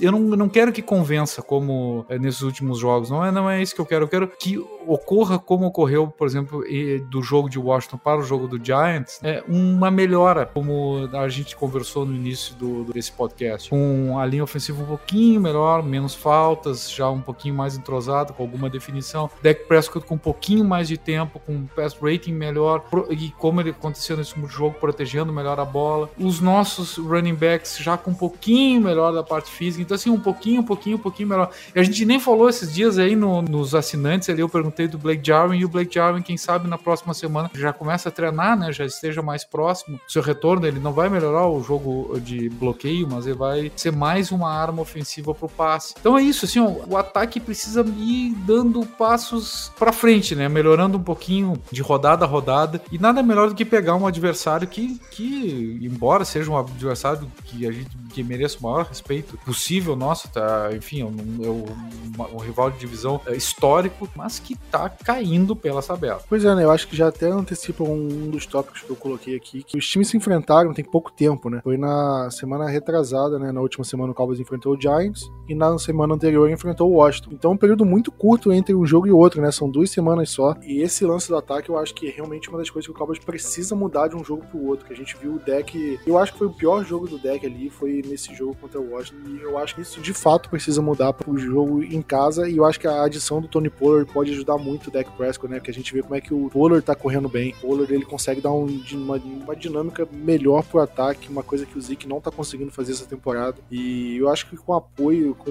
[0.00, 3.10] Eu não, não quero que convença como é, nesses últimos jogos.
[3.10, 4.04] Não é, não é isso que eu quero.
[4.04, 6.62] Eu quero que ocorra como ocorreu, por exemplo,
[7.08, 11.56] do jogo de Washington para o jogo do Giants, é uma melhora, como a gente
[11.56, 16.90] conversou no início do, desse podcast, com a linha ofensiva um pouquinho melhor, menos faltas,
[16.90, 20.96] já um pouquinho mais entrosado, com alguma definição, Dak Prescott com um pouquinho mais de
[20.96, 25.64] tempo, com um pass rating melhor, e como ele aconteceu nesse jogo, protegendo melhor a
[25.64, 30.10] bola, os nossos running backs já com um pouquinho melhor da parte física, então assim,
[30.10, 31.50] um pouquinho, um pouquinho, um pouquinho melhor.
[31.74, 34.98] E a gente nem falou esses dias aí no, nos assinantes ali, eu perguntei do
[34.98, 38.58] Blake Jarwin e o Blake Jarwin, quem sabe na próxima semana já começa a treinar,
[38.58, 38.72] né?
[38.72, 40.00] Já esteja mais próximo.
[40.08, 44.30] Seu retorno, ele não vai melhorar o jogo de bloqueio, mas ele vai ser mais
[44.30, 45.94] uma arma ofensiva pro passe.
[45.98, 50.48] Então é isso, assim, ó, o ataque precisa ir dando passos para frente, né?
[50.48, 52.80] Melhorando um pouquinho de rodada a rodada.
[52.90, 57.66] E nada melhor do que pegar um adversário que, que embora seja um adversário que
[57.66, 60.70] a gente que mereça o maior respeito possível nosso, tá?
[60.74, 65.82] Enfim, é um, um, um rival de divisão é, histórico, mas que tá caindo pela
[65.82, 66.20] tabela.
[66.28, 66.64] Pois é, né?
[66.64, 69.88] Eu acho que já até antecipa um dos tópicos que eu coloquei aqui, que os
[69.88, 71.60] times se enfrentaram tem pouco tempo, né?
[71.62, 73.52] Foi na semana retrasada, né?
[73.52, 77.30] Na última semana o Cowboys enfrentou o Giants e na semana anterior enfrentou o Washington.
[77.32, 79.50] Então um período muito curto entre um jogo e outro, né?
[79.50, 80.54] São duas semanas só.
[80.62, 82.94] E esse lance do ataque eu acho que é realmente uma das coisas que o
[82.96, 84.86] Cowboys precisa mudar de um jogo pro outro.
[84.86, 86.00] Que a gente viu o deck.
[86.06, 88.92] Eu acho que foi o pior jogo do deck ali, foi nesse jogo contra o
[88.92, 89.15] Washington.
[89.24, 92.48] E eu acho que isso de fato precisa mudar pro jogo em casa.
[92.48, 95.50] E eu acho que a adição do Tony Pollard pode ajudar muito o Dak Prescott,
[95.50, 95.58] né?
[95.58, 97.54] Porque a gente vê como é que o Pollard tá correndo bem.
[97.58, 101.78] O Pollard ele consegue dar um, uma, uma dinâmica melhor pro ataque, uma coisa que
[101.78, 103.56] o Zeke não tá conseguindo fazer essa temporada.
[103.70, 105.50] E eu acho que com apoio, com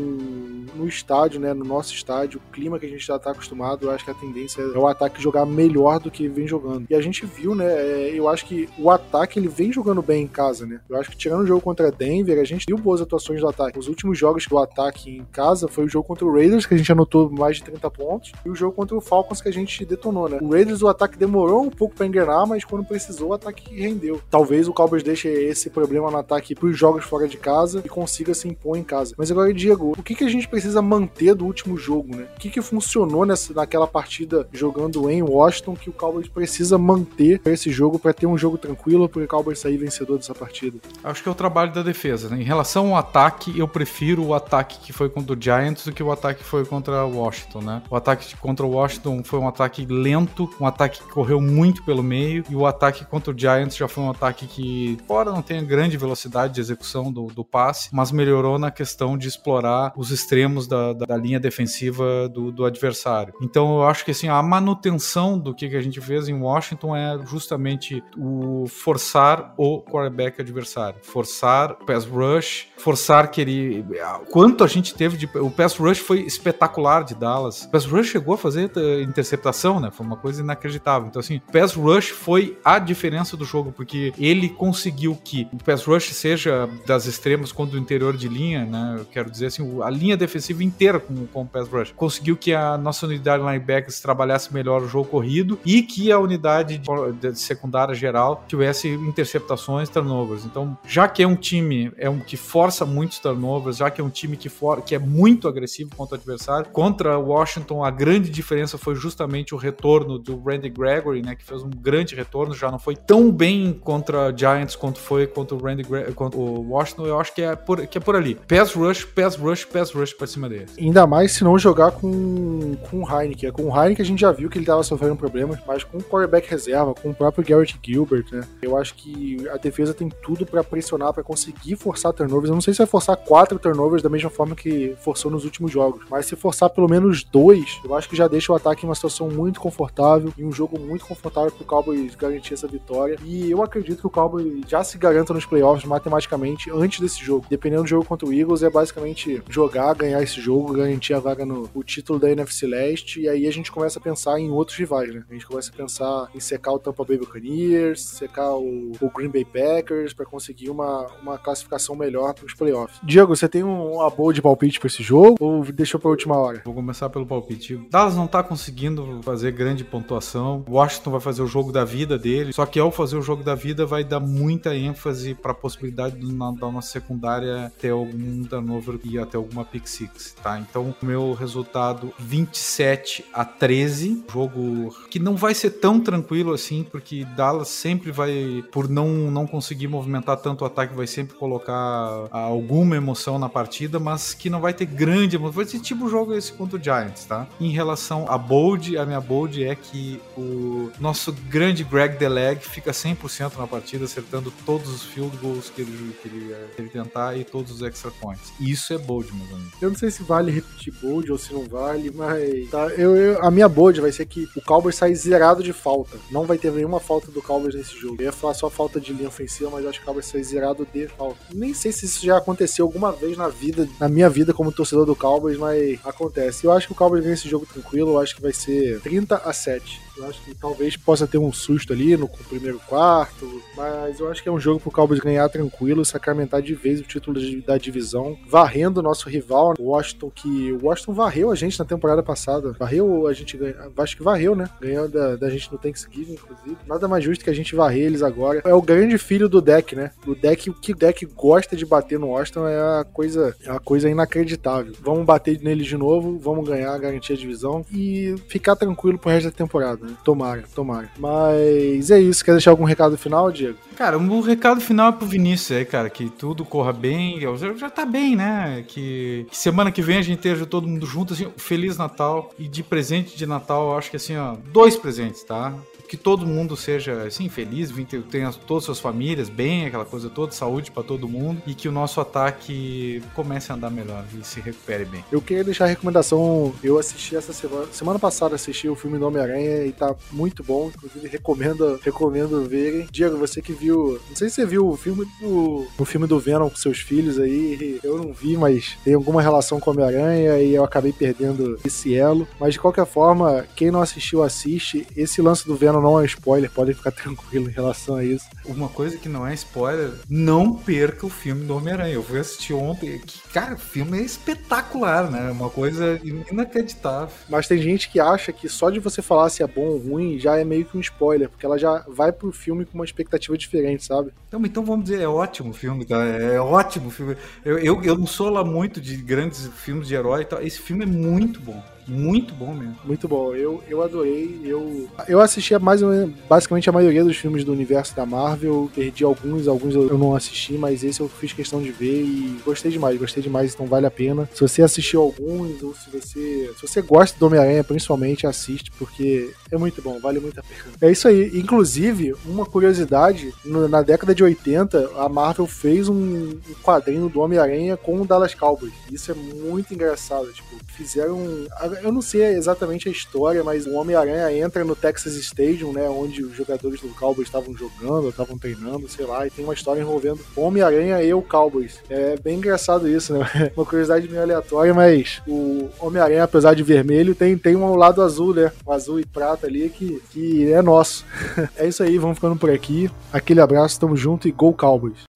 [0.75, 1.53] no estádio, né?
[1.53, 4.15] No nosso estádio, o clima que a gente já tá acostumado, eu acho que a
[4.15, 6.85] tendência é o ataque jogar melhor do que vem jogando.
[6.89, 7.65] E a gente viu, né?
[7.65, 10.81] É, eu acho que o ataque ele vem jogando bem em casa, né?
[10.89, 13.79] Eu acho que tirando o jogo contra Denver, a gente viu boas atuações do ataque.
[13.79, 16.77] Os últimos jogos do ataque em casa foi o jogo contra o Raiders, que a
[16.77, 19.85] gente anotou mais de 30 pontos, e o jogo contra o Falcons que a gente
[19.85, 20.39] detonou, né?
[20.41, 24.21] O Raiders, o ataque demorou um pouco para engrenar, mas quando precisou, o ataque rendeu.
[24.29, 28.33] Talvez o Cowboys deixe esse problema no ataque pros jogos fora de casa e consiga
[28.33, 29.15] se impor em casa.
[29.17, 32.27] Mas agora, Diego, o que, que a gente precisa manter do último jogo, né?
[32.35, 37.39] O que, que funcionou nessa, naquela partida jogando em Washington que o Cowboys precisa manter
[37.39, 40.77] para esse jogo, para ter um jogo tranquilo, para o Cowboys sair vencedor dessa partida?
[41.03, 42.41] Acho que é o trabalho da defesa, né?
[42.41, 46.03] Em relação ao ataque, eu prefiro o ataque que foi contra o Giants do que
[46.03, 47.81] o ataque que foi contra o Washington, né?
[47.89, 52.03] O ataque contra o Washington foi um ataque lento, um ataque que correu muito pelo
[52.03, 55.65] meio, e o ataque contra o Giants já foi um ataque que, fora não tem
[55.65, 60.67] grande velocidade de execução do, do passe, mas melhorou na questão de explorar os extremos
[60.67, 63.33] da, da, da linha defensiva do, do, adversário.
[63.41, 66.95] Então eu acho que assim, a manutenção do que, que a gente fez em Washington
[66.95, 73.83] é justamente o forçar o quarterback adversário, forçar o pass rush, forçar que ele.
[74.29, 75.25] Quanto a gente teve de.
[75.39, 77.63] O pass rush foi espetacular de Dallas.
[77.63, 79.89] O pass rush chegou a fazer eh, interceptação, né?
[79.91, 81.07] Foi uma coisa inacreditável.
[81.07, 85.57] Então, assim, o pass rush foi a diferença do jogo, porque ele conseguiu que o
[85.57, 88.97] pass rush seja das extremas quanto do interior de linha, né?
[88.99, 91.91] Eu quero dizer assim, a linha defensiva inteira com, com o pass rush.
[91.95, 96.77] Conseguiu que a nossa unidade linebackers trabalhasse melhor o jogo corrido e que a unidade
[96.77, 100.45] de, de secundária geral tivesse interceptações, turnovers.
[100.45, 104.03] Então, já que é um time é um que força muitos turnovers, já que é
[104.03, 107.91] um time que, for, que é muito agressivo contra o adversário, contra o Washington a
[107.91, 112.55] grande diferença foi justamente o retorno do Randy Gregory, né, que fez um grande retorno,
[112.55, 115.83] já não foi tão bem contra Giants quanto foi contra o Randy
[116.15, 117.05] contra o Washington.
[117.05, 118.35] Eu acho que é por, que é por ali.
[118.35, 120.65] Pass rush, pass rush, pass rush pra cima dele.
[120.79, 123.51] Ainda mais se não jogar com, com o Heineken.
[123.51, 126.03] Com o Heineken a gente já viu que ele tava sofrendo problemas, mas com o
[126.03, 128.41] quarterback reserva, com o próprio Garrett Gilbert, né?
[128.61, 132.49] Eu acho que a defesa tem tudo para pressionar, para conseguir forçar turnovers.
[132.49, 135.71] Eu não sei se vai forçar quatro turnovers da mesma forma que forçou nos últimos
[135.71, 138.89] jogos, mas se forçar pelo menos dois, eu acho que já deixa o ataque em
[138.89, 143.17] uma situação muito confortável e um jogo muito confortável pro Cowboys garantir essa vitória.
[143.23, 147.45] E eu acredito que o Cowboys já se garanta nos playoffs matematicamente antes desse jogo.
[147.49, 151.45] Dependendo do jogo contra o Eagles, é basicamente jogar, ganhar esse jogo, garantir a vaga
[151.45, 154.77] no o título da NFC Leste, e aí a gente começa a pensar em outros
[154.77, 155.23] rivais, né?
[155.29, 159.29] A gente começa a pensar em secar o Tampa Bay Buccaneers, secar o, o Green
[159.29, 162.99] Bay Packers para conseguir uma, uma classificação melhor os playoffs.
[163.03, 166.37] Diego, você tem um, uma boa de palpite para esse jogo ou deixou para última
[166.37, 166.61] hora?
[166.65, 167.79] Vou começar pelo palpite.
[167.89, 170.63] Dallas não tá conseguindo fazer grande pontuação.
[170.69, 173.55] Washington vai fazer o jogo da vida dele, só que ao fazer o jogo da
[173.55, 178.43] vida vai dar muita ênfase para a possibilidade do, na, da nossa secundária ter algum
[178.43, 180.59] turnover e até alguma pick six, tá?
[180.59, 186.83] Então, o meu resultado 27 a 13, jogo que não vai ser tão tranquilo assim,
[186.83, 192.27] porque Dallas sempre vai por não não conseguir movimentar tanto o ataque, vai sempre colocar
[192.39, 195.53] alguma emoção na partida, mas que não vai ter grande emoção.
[195.53, 197.47] Vai ser tipo o jogo esse contra o Giants, tá?
[197.59, 202.91] Em relação a bold, a minha bold é que o nosso grande Greg Deleg fica
[202.91, 207.37] 100% na partida, acertando todos os field goals que ele, que ele, que ele tentar
[207.37, 208.53] e todos os extra points.
[208.59, 209.81] Isso é bold, meus amigos.
[209.81, 213.43] Eu não sei se vale repetir bold ou se não vale, mas tá, eu, eu,
[213.43, 216.17] a minha bold vai ser que o Cowboys sai zerado de falta.
[216.31, 218.17] Não vai ter nenhuma falta do Cowboys nesse jogo.
[218.19, 220.87] Eu ia falar só falta de linha ofensiva, mas acho que o Cowboys sai zerado
[220.91, 221.37] de falta.
[221.53, 225.05] Nem sei se isso já aconteceu alguma vez na vida, na minha vida como torcedor
[225.05, 226.65] do Cowboys, mas acontece.
[226.65, 229.37] Eu acho que o Cowboys ganha esse jogo tranquilo, eu acho que vai ser 30
[229.37, 230.04] a 7.
[230.17, 234.41] Eu acho que talvez possa ter um susto ali no primeiro quarto, mas eu acho
[234.41, 238.37] que é um jogo pro Cowboys ganhar tranquilo, sacramentar de vez o título da divisão,
[238.47, 242.73] varrendo o nosso rival, Washington, que o Washington varreu a gente na temporada passada.
[242.79, 244.69] Varreu, a gente ganha, acho que varreu, né?
[244.79, 246.77] Ganhou da, da gente no Thanksgiving, inclusive.
[246.87, 248.61] Nada mais justo que a gente varrer eles agora.
[248.63, 250.11] É o grande filho do deck, né?
[250.25, 253.71] O deck, o que o deck gosta de bater no Washington é a coisa, é
[253.71, 254.93] uma coisa inacreditável.
[255.01, 259.45] Vamos bater neles de novo, vamos ganhar, garantir a divisão e ficar tranquilo pro resto
[259.45, 260.04] da temporada.
[260.05, 260.15] Né?
[260.23, 261.09] Tomara, tomara.
[261.17, 262.43] Mas é isso.
[262.43, 263.77] Quer deixar algum recado final, Diego?
[263.95, 267.39] Cara, o recado final é pro Vinícius aí, cara, que tudo corra bem.
[267.39, 268.83] Já, já tá bem, né?
[268.87, 272.51] Que, que, semana que vem a gente esteja todo mundo junto, assim, Feliz Natal.
[272.59, 275.73] E de presente de Natal, acho que assim, ó, dois presentes, tá?
[276.07, 277.91] Que todo mundo seja assim feliz,
[278.29, 281.87] tenha todas as suas famílias bem, aquela coisa toda, saúde para todo mundo e que
[281.87, 285.23] o nosso ataque comece a andar melhor e se recupere bem.
[285.31, 289.27] Eu queria deixar a recomendação, eu assisti essa semana, semana passada assisti o filme do
[289.27, 293.07] Homem-Aranha e tá muito bom, inclusive recomendo, recomendo verem.
[293.11, 296.39] Diego, você que viu, não sei se você viu o filme do o filme do
[296.39, 300.75] Venom com seus filhos aí, eu não vi, mas tem alguma relação com Homem-Aranha e
[300.75, 305.07] eu acabei perdendo esse elo, mas de qualquer forma, quem não assistiu assiste.
[305.15, 308.45] Esse lance do Venom não é spoiler, podem ficar tranquilo em relação a isso.
[308.65, 312.13] Uma coisa que não é spoiler, não perca o filme do Homem-Aranha.
[312.13, 315.51] Eu fui assistir ontem, que, cara, o filme é espetacular, né?
[315.51, 317.35] Uma coisa inacreditável.
[317.49, 320.39] Mas tem gente que acha que só de você falar se é bom ou ruim
[320.39, 323.57] já é meio que um spoiler, porque ela já vai pro filme com uma expectativa
[323.57, 324.31] diferente, sabe?
[324.47, 326.23] Então, então vamos dizer, é ótimo o filme, tá?
[326.23, 327.35] É ótimo o filme.
[327.63, 330.61] Eu, eu, eu não sou lá muito de grandes filmes de herói e tal.
[330.61, 331.81] Esse filme é muito bom.
[332.07, 332.95] Muito bom mesmo.
[333.03, 333.55] Muito bom.
[333.55, 334.59] Eu, eu adorei.
[334.63, 336.01] Eu, eu assisti mais
[336.47, 338.89] basicamente a maioria dos filmes do universo da Marvel.
[338.93, 342.91] Perdi alguns, alguns eu não assisti, mas esse eu fiz questão de ver e gostei
[342.91, 344.47] demais, gostei demais, então vale a pena.
[344.53, 346.71] Se você assistiu alguns, ou se você.
[346.75, 350.93] Se você gosta do Homem-Aranha, principalmente, assiste, porque é muito bom, vale muito a pena.
[351.01, 351.51] É isso aí.
[351.57, 358.21] Inclusive, uma curiosidade, na década de 80, a Marvel fez um quadrinho do Homem-Aranha com
[358.21, 358.93] o Dallas Cowboys.
[359.11, 360.51] Isso é muito engraçado.
[360.51, 361.65] Tipo, fizeram
[362.03, 366.43] eu não sei exatamente a história, mas o Homem-Aranha entra no Texas Stadium, né, onde
[366.43, 370.39] os jogadores do Cowboys estavam jogando, estavam treinando, sei lá, e tem uma história envolvendo
[370.55, 371.99] Homem-Aranha e o Cowboys.
[372.09, 373.45] É bem engraçado isso, né?
[373.75, 378.53] Uma curiosidade meio aleatória, mas o Homem-Aranha, apesar de vermelho, tem, tem um lado azul,
[378.53, 378.71] né?
[378.85, 381.25] O azul e prata ali que, que é nosso.
[381.75, 383.09] é isso aí, vamos ficando por aqui.
[383.31, 385.34] Aquele abraço, tamo junto e Go Cowboys!